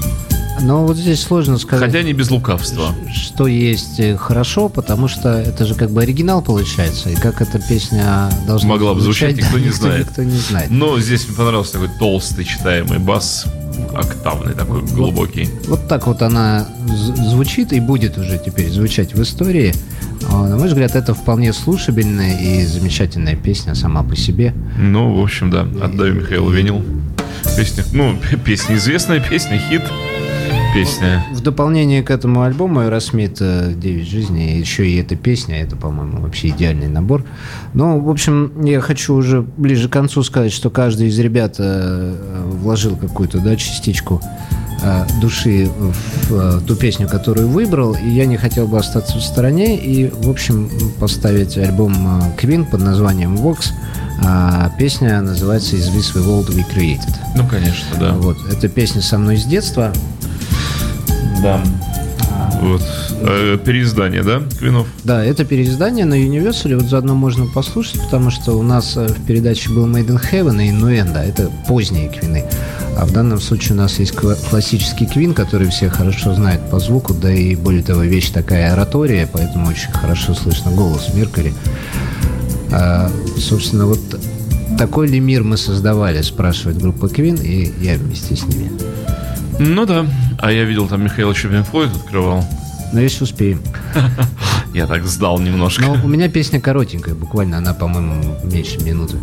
Но 0.60 0.86
вот 0.86 0.96
здесь 0.96 1.20
сложно 1.20 1.58
сказать. 1.58 1.86
Хотя 1.86 2.02
не 2.04 2.12
без 2.12 2.30
лукавства. 2.30 2.94
что 3.12 3.48
есть 3.48 3.98
э, 3.98 4.16
хорошо, 4.16 4.68
потому 4.68 5.08
что 5.08 5.30
это 5.30 5.64
же 5.64 5.74
как 5.74 5.90
бы 5.90 6.02
оригинал 6.02 6.40
получается, 6.40 7.10
и 7.10 7.16
как 7.16 7.42
эта 7.42 7.58
песня 7.58 8.30
должна 8.46 8.68
Могла 8.68 8.94
бы 8.94 9.00
звучать, 9.00 9.36
никто 9.36 9.58
не 9.58 9.70
знает. 9.72 10.06
Никто 10.06 10.22
не 10.22 10.36
знает. 10.38 10.70
Но 10.70 11.00
здесь 11.00 11.26
мне 11.26 11.36
понравился 11.36 11.72
такой 11.72 11.88
толстый 11.98 12.44
читаемый 12.44 13.00
бас, 13.00 13.44
октавный 13.92 14.54
такой 14.54 14.82
глубокий. 14.82 15.48
Вот 15.66 15.88
так 15.88 16.06
вот 16.06 16.22
она 16.22 16.68
звучит 16.86 17.72
и 17.72 17.80
будет 17.80 18.18
уже 18.18 18.38
теперь 18.38 18.70
звучать 18.70 19.14
в 19.14 19.20
истории. 19.20 19.74
А, 20.30 20.46
На 20.46 20.56
мой 20.56 20.68
взгляд, 20.68 20.94
это 20.94 21.12
вполне 21.12 21.52
слушабельная 21.52 22.38
и 22.38 22.64
замечательная 22.66 23.34
песня 23.34 23.74
сама 23.74 24.04
по 24.04 24.14
себе. 24.14 24.54
Ну, 24.78 25.12
в 25.16 25.20
общем, 25.24 25.50
да, 25.50 25.62
отдаю 25.62 26.14
Михаилу 26.14 26.50
винил. 26.50 26.84
Песня, 27.58 27.82
ну, 27.92 28.16
песня 28.44 28.76
известная, 28.76 29.18
песня 29.18 29.58
хит, 29.58 29.82
песня. 30.72 31.26
В 31.32 31.40
дополнение 31.40 32.04
к 32.04 32.10
этому 32.12 32.42
альбому 32.42 32.82
Aerosmith 32.82 33.38
э, 33.40 33.72
«Девять 33.74 34.08
жизней» 34.08 34.60
еще 34.60 34.88
и 34.88 34.96
эта 34.96 35.16
песня, 35.16 35.60
это, 35.60 35.74
по-моему, 35.74 36.20
вообще 36.20 36.50
идеальный 36.50 36.86
набор. 36.86 37.24
Но, 37.74 37.98
в 37.98 38.10
общем, 38.10 38.64
я 38.64 38.80
хочу 38.80 39.12
уже 39.12 39.42
ближе 39.42 39.88
к 39.88 39.92
концу 39.92 40.22
сказать, 40.22 40.52
что 40.52 40.70
каждый 40.70 41.08
из 41.08 41.18
ребят 41.18 41.56
э, 41.58 42.44
вложил 42.44 42.94
какую-то 42.94 43.40
да, 43.40 43.56
частичку 43.56 44.22
э, 44.22 44.54
души 45.20 45.68
в 46.28 46.34
э, 46.34 46.60
ту 46.66 46.76
песню, 46.76 47.08
которую 47.08 47.48
выбрал, 47.48 47.94
и 47.94 48.08
я 48.08 48.26
не 48.26 48.36
хотел 48.36 48.66
бы 48.66 48.78
остаться 48.78 49.18
в 49.18 49.22
стороне 49.22 49.76
и, 49.76 50.08
в 50.08 50.30
общем, 50.30 50.70
поставить 50.98 51.56
альбом 51.56 51.94
э, 52.20 52.40
Queen 52.40 52.64
под 52.64 52.82
названием 52.82 53.36
«Vox». 53.36 53.70
А 54.24 54.70
песня 54.78 55.20
называется 55.20 55.76
«Is 55.76 55.92
this 55.92 56.14
the 56.14 56.24
world 56.24 56.48
we 56.50 56.64
created?». 56.74 57.14
Ну, 57.34 57.46
конечно, 57.46 57.86
да. 57.98 58.12
Вот. 58.12 58.36
Эта 58.50 58.68
песня 58.68 59.00
со 59.02 59.18
мной 59.18 59.36
с 59.36 59.44
детства. 59.44 59.92
Да. 61.42 61.60
Вот. 62.60 62.82
Э, 63.22 63.58
переиздание, 63.64 64.22
да, 64.22 64.42
Квинов? 64.58 64.86
Да, 65.04 65.24
это 65.24 65.44
переиздание 65.44 66.04
на 66.04 66.14
Universal, 66.14 66.76
вот 66.76 66.86
заодно 66.86 67.14
можно 67.14 67.46
послушать, 67.46 68.02
потому 68.02 68.30
что 68.30 68.58
у 68.58 68.62
нас 68.62 68.96
э, 68.96 69.06
в 69.06 69.26
передаче 69.26 69.70
был 69.70 69.86
Made 69.86 70.08
in 70.08 70.20
Heaven 70.20 70.64
и 70.64 70.70
Innuendo, 70.70 71.18
это 71.18 71.50
поздние 71.66 72.08
квины. 72.08 72.44
А 72.96 73.06
в 73.06 73.12
данном 73.12 73.40
случае 73.40 73.74
у 73.74 73.76
нас 73.76 73.98
есть 74.00 74.12
кла- 74.12 74.36
классический 74.50 75.06
квин, 75.06 75.32
который 75.32 75.68
все 75.68 75.88
хорошо 75.88 76.34
знают 76.34 76.68
по 76.68 76.80
звуку, 76.80 77.14
да 77.14 77.32
и 77.32 77.54
более 77.54 77.82
того, 77.82 78.02
вещь 78.02 78.30
такая 78.30 78.72
оратория, 78.72 79.28
поэтому 79.32 79.68
очень 79.68 79.92
хорошо 79.92 80.34
слышно 80.34 80.72
голос 80.72 81.14
Меркери. 81.14 81.54
А, 82.72 83.10
собственно, 83.38 83.86
вот 83.86 84.00
такой 84.76 85.08
ли 85.08 85.20
мир 85.20 85.44
мы 85.44 85.56
создавали, 85.56 86.22
спрашивает 86.22 86.78
группа 86.78 87.08
Квин, 87.08 87.36
и 87.36 87.72
я 87.80 87.96
вместе 87.96 88.34
с 88.36 88.44
ними. 88.46 88.68
Ну 89.58 89.86
да. 89.86 90.06
А 90.38 90.52
я 90.52 90.64
видел, 90.64 90.88
там 90.88 91.02
Михаил 91.04 91.30
еще 91.32 91.48
Floyd 91.48 91.94
открывал. 91.96 92.44
Но 92.92 93.00
если 93.00 93.24
успеем. 93.24 93.60
Я 94.74 94.86
так 94.86 95.04
сдал 95.04 95.38
немножко. 95.38 95.82
Но 95.82 95.92
у 95.92 96.08
меня 96.08 96.28
песня 96.28 96.60
коротенькая, 96.60 97.14
буквально 97.14 97.58
она, 97.58 97.74
по-моему, 97.74 98.36
меньше 98.44 98.78
минуты. 98.82 99.16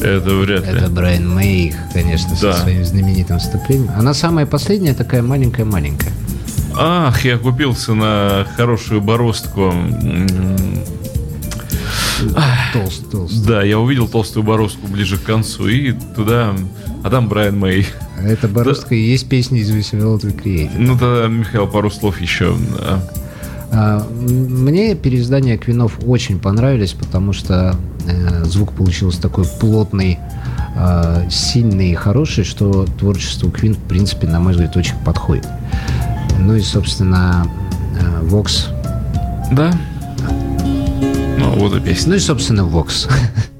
Это 0.00 0.30
вряд 0.34 0.64
ли. 0.66 0.72
Это 0.78 0.88
Брайан 0.88 1.34
Мэй, 1.34 1.74
конечно, 1.92 2.30
Да. 2.40 2.52
со 2.54 2.62
своим 2.62 2.84
знаменитым 2.84 3.38
вступлением. 3.38 3.90
Она 3.96 4.14
самая 4.14 4.46
последняя, 4.46 4.94
такая 4.94 5.22
маленькая-маленькая. 5.22 6.12
Ах, 6.78 7.24
я 7.24 7.38
купился 7.38 7.94
на 7.94 8.46
хорошую 8.56 9.00
бороздку. 9.00 9.72
Толст, 12.72 13.10
толст. 13.10 13.46
Да, 13.46 13.62
я 13.62 13.78
увидел 13.78 14.08
толстую 14.08 14.42
бороздку 14.44 14.86
ближе 14.86 15.16
к 15.18 15.22
концу 15.22 15.68
и 15.68 15.92
туда... 16.14 16.54
А 17.04 17.10
там 17.10 17.28
Брайан 17.28 17.56
Мэй. 17.58 17.86
А 18.18 18.22
эта 18.26 18.48
бороздка 18.48 18.94
и 18.94 19.00
есть 19.00 19.28
песня 19.28 19.60
из 19.60 19.70
Веселого 19.70 20.18
Created. 20.18 20.70
Ну 20.76 20.98
тогда, 20.98 21.28
Михаил, 21.28 21.68
пару 21.68 21.88
слов 21.90 22.20
еще. 22.20 22.56
А, 22.80 23.00
А, 23.70 24.06
Мне 24.10 24.94
переиздания 24.96 25.56
Квинов 25.58 25.98
очень 26.04 26.38
понравились, 26.40 26.92
потому 26.94 27.32
что 27.32 27.76
э, 28.06 28.44
звук 28.44 28.72
получился 28.72 29.20
такой 29.20 29.44
плотный, 29.60 30.18
э, 30.76 31.28
сильный 31.30 31.90
и 31.90 31.94
хороший, 31.94 32.42
что 32.44 32.86
творчеству 32.98 33.50
Квин, 33.50 33.74
в 33.74 33.82
принципе, 33.82 34.26
на 34.26 34.40
мой 34.40 34.52
взгляд, 34.54 34.76
очень 34.76 34.96
подходит. 35.04 35.46
Ну 36.40 36.56
и, 36.56 36.60
собственно, 36.60 37.46
э, 38.00 38.22
Vox. 38.24 38.66
Да? 39.52 39.72
Ну, 41.46 41.52
вот 41.60 41.76
и 41.76 41.80
песня. 41.80 42.10
Ну 42.10 42.14
и, 42.16 42.18
собственно, 42.18 42.62
Vox. 42.62 43.08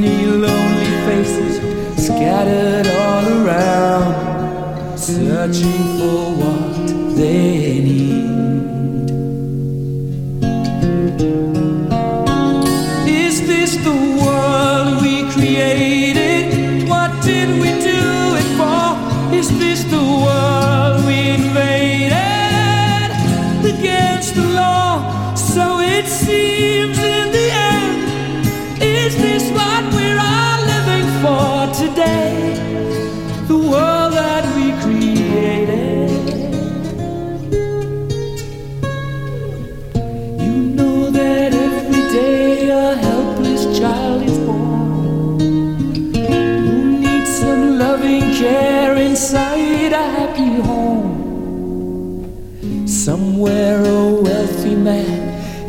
many 0.00 0.24
lonely 0.24 0.86
faces 1.06 1.56
scattered 2.02 2.86
all 2.86 3.46
around, 3.46 4.98
searching 4.98 5.98
for 5.98 6.31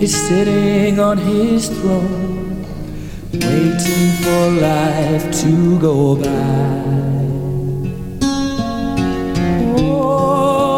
is 0.04 0.28
sitting 0.28 1.00
on 1.00 1.18
his 1.18 1.70
throne, 1.70 2.66
waiting 3.32 4.12
for 4.22 4.52
life 4.60 5.32
to 5.32 5.80
go 5.80 6.16
by. 6.18 6.74
Oh, 9.96 10.78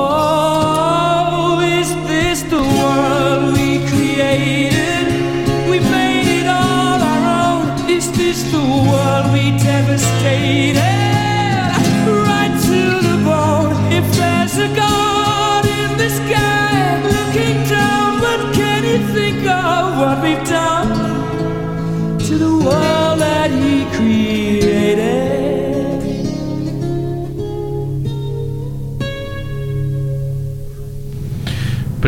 is 1.80 1.90
this 2.06 2.44
the 2.44 2.62
world 2.78 3.54
we 3.58 3.68
created? 3.90 5.06
We 5.72 5.78
made 5.80 6.28
it 6.42 6.48
all 6.48 7.02
our 7.12 7.24
own. 7.48 7.66
Is 7.90 8.12
this 8.12 8.44
the 8.52 8.60
world 8.60 9.26
we 9.34 9.44
devastated? 9.58 10.85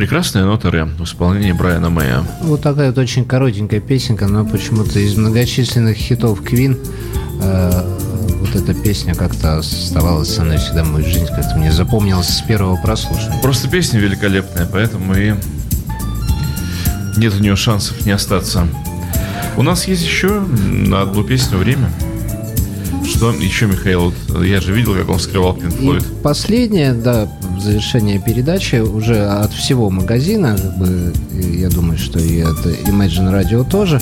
Прекрасная 0.07 0.45
нота 0.45 0.71
ре 0.71 0.85
в 0.85 1.03
исполнении 1.03 1.51
Брайана 1.51 1.89
Мэя. 1.89 2.23
Вот 2.39 2.61
такая 2.61 2.91
вот 2.91 2.97
очень 2.97 3.25
коротенькая 3.25 3.81
песенка, 3.81 4.27
но 4.27 4.45
почему-то 4.45 4.99
из 4.99 5.17
многочисленных 5.17 5.97
хитов 5.97 6.41
Квин 6.43 6.77
вот 7.41 8.55
эта 8.55 8.73
песня 8.73 9.13
как-то 9.15 9.57
оставалась 9.57 10.33
со 10.33 10.45
мной 10.45 10.59
всегда 10.59 10.85
в 10.85 10.93
мою 10.93 11.05
жизнь, 11.05 11.27
как-то 11.27 11.57
мне 11.57 11.73
запомнилась 11.73 12.29
с 12.29 12.41
первого 12.41 12.77
прослушивания. 12.77 13.41
Просто 13.41 13.67
песня 13.67 13.99
великолепная, 13.99 14.65
поэтому 14.65 15.13
и 15.13 15.33
нет 17.17 17.33
у 17.33 17.39
нее 17.39 17.57
шансов 17.57 18.05
не 18.05 18.11
остаться. 18.13 18.65
У 19.57 19.61
нас 19.61 19.89
есть 19.89 20.03
еще 20.03 20.39
на 20.39 21.01
одну 21.01 21.25
песню 21.25 21.57
время. 21.57 21.91
Что 23.17 23.31
еще, 23.31 23.65
Михаил? 23.65 24.13
Вот 24.29 24.43
я 24.43 24.61
же 24.61 24.71
видел, 24.73 24.93
как 24.93 25.09
он 25.09 25.17
вскрывал 25.17 25.57
Floyd. 25.57 26.03
последнее, 26.21 26.93
да, 26.93 27.27
в 27.41 27.59
завершение 27.59 28.19
передачи 28.19 28.75
уже 28.75 29.25
от 29.25 29.51
всего 29.53 29.89
магазина, 29.89 30.55
как 30.55 30.77
бы, 30.77 31.11
я 31.33 31.69
думаю, 31.69 31.97
что 31.97 32.19
и 32.19 32.41
от 32.41 32.57
Imagine 32.85 33.33
Radio 33.33 33.67
тоже. 33.67 33.99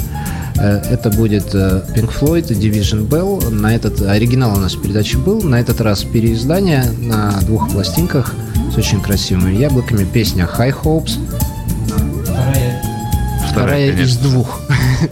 Э, 0.58 0.82
Это 0.92 1.10
будет 1.12 1.56
э, 1.56 1.86
Pink 1.96 2.12
Floyd 2.20 2.48
Division 2.50 3.08
Bell. 3.08 3.50
На 3.52 3.74
этот 3.74 4.02
оригинал 4.02 4.58
у 4.58 4.60
нас 4.60 4.76
в 4.76 4.82
передаче 4.82 5.18
был. 5.18 5.42
На 5.42 5.62
этот 5.62 5.80
раз 5.80 6.04
переиздание 6.04 6.84
на 7.00 7.40
двух 7.44 7.72
пластинках 7.72 8.34
с 8.74 8.78
очень 8.78 9.00
красивыми 9.00 9.56
яблоками. 9.56 10.04
Песня 10.04 10.46
High 10.58 10.76
Hopes. 10.84 11.12
Вторая 13.50 13.92
из 13.92 13.96
конечно. 13.96 14.30
двух. 14.30 14.60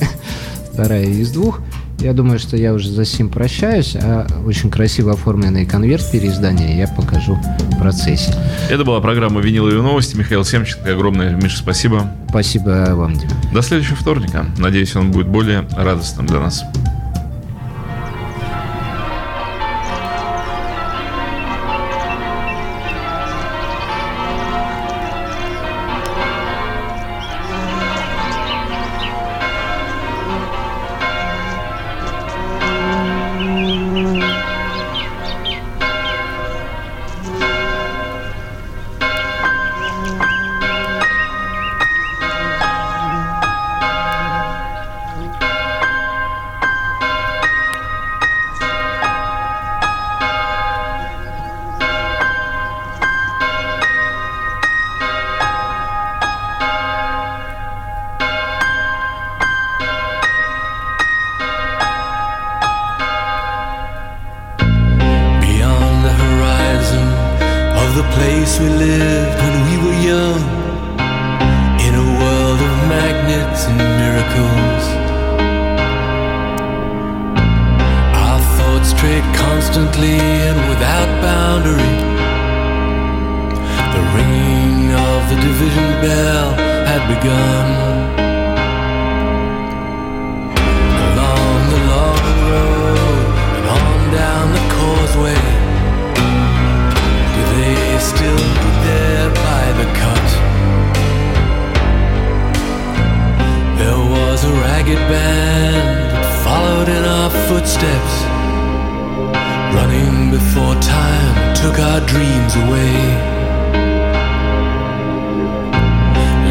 Вторая 0.74 1.06
из 1.06 1.32
двух. 1.32 1.62
Я 2.00 2.14
думаю, 2.14 2.38
что 2.39 2.58
я 2.58 2.74
уже 2.74 2.89
за 2.89 3.06
сим 3.06 3.30
прощаюсь, 3.30 3.96
а 3.96 4.28
очень 4.46 4.70
красиво 4.70 5.14
оформленный 5.14 5.66
конверт 5.66 6.04
переиздания 6.12 6.76
я 6.78 6.88
покажу 6.88 7.36
в 7.36 7.80
процессе. 7.80 8.36
Это 8.70 8.84
была 8.84 9.00
программа 9.00 9.39
«Виниловые 9.39 9.82
новости». 9.82 10.16
Михаил 10.16 10.44
Семченко, 10.44 10.91
огромное, 10.91 11.34
Миша, 11.36 11.58
спасибо. 11.60 12.12
Спасибо 12.30 12.89
вам, 12.94 13.14
Дима. 13.14 13.32
До 13.54 13.62
следующего 13.62 13.96
вторника. 13.96 14.46
Надеюсь, 14.58 14.96
он 14.96 15.12
будет 15.12 15.28
более 15.28 15.68
радостным 15.78 16.26
для 16.26 16.39
нас. 16.39 16.64
We 68.60 68.70
lived 68.70 69.36
when 69.41 69.56
we 69.68 69.76
were 69.84 69.99
young, 70.12 70.41
in 71.86 71.93
a 71.95 72.08
world 72.20 72.60
of 72.70 72.76
magnets 72.88 73.66
and 73.66 73.78
miracles. 73.78 74.86
Our 78.24 78.39
thoughts 78.56 78.89
strayed 78.89 79.24
constantly 79.36 80.20
and 80.47 80.60
without 80.70 81.10
boundary. 81.22 81.95
The 83.95 84.04
ringing 84.16 84.93
of 84.93 85.20
the 85.30 85.38
division 85.47 85.89
bell 86.01 86.54
had 86.86 87.01
begun. 87.08 88.03
Cut? 100.02 100.28
There 103.80 104.04
was 104.16 104.44
a 104.44 104.54
ragged 104.66 105.04
band 105.12 106.12
that 106.14 106.28
followed 106.44 106.90
in 106.90 107.04
our 107.04 107.30
footsteps, 107.48 108.16
running 109.76 110.32
before 110.32 110.76
time 110.82 111.56
took 111.56 111.80
our 111.80 112.02
dreams 112.06 112.54
away. 112.64 112.96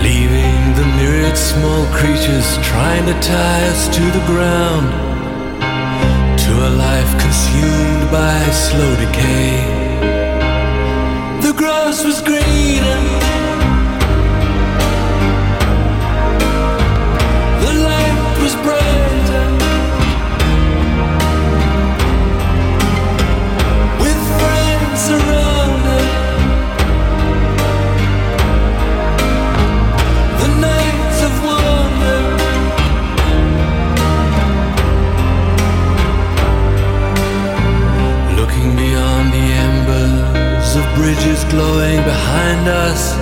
Leaving 0.03 0.61
the 0.79 0.87
myriad 0.97 1.37
small 1.37 1.85
creatures 1.93 2.49
trying 2.63 3.05
to 3.07 3.15
tie 3.21 3.65
us 3.69 3.89
to 3.97 4.03
the 4.17 4.25
ground 4.27 4.89
to 6.39 6.53
a 6.69 6.71
life 6.71 7.13
consumed 7.21 8.11
by 8.11 8.39
slow 8.51 8.97
decay. 8.97 9.82
Glowing 41.53 42.03
behind 42.03 42.67
us 42.67 43.13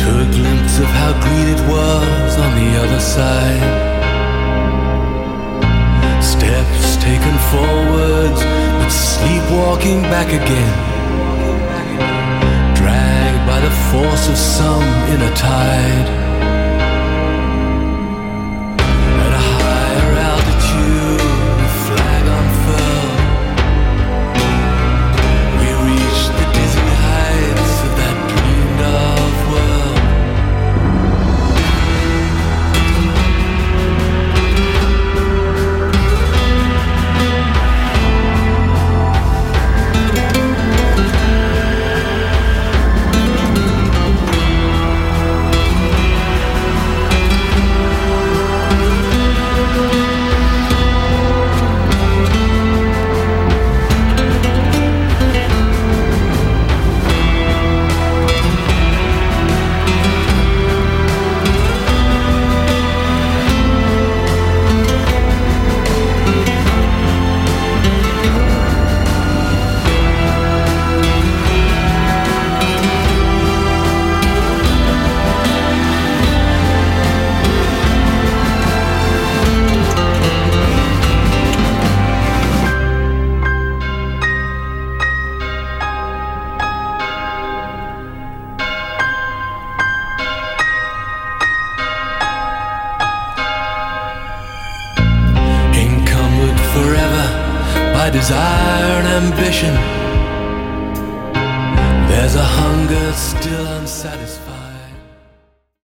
to 0.00 0.06
a 0.24 0.26
glimpse 0.32 0.78
of 0.78 0.86
how 0.86 1.12
green 1.24 1.48
it 1.56 1.60
was 1.68 2.32
on 2.38 2.52
the 2.60 2.70
other 2.82 3.00
side. 3.00 3.64
Steps 6.24 6.96
taken 6.96 7.36
forwards, 7.52 8.40
but 8.78 8.88
sleepwalking 8.88 10.00
back 10.14 10.28
again. 10.28 10.76
Dragged 12.74 13.44
by 13.46 13.60
the 13.60 13.74
force 13.90 14.24
of 14.30 14.38
some 14.38 14.82
inner 15.12 15.34
tide. 15.36 16.29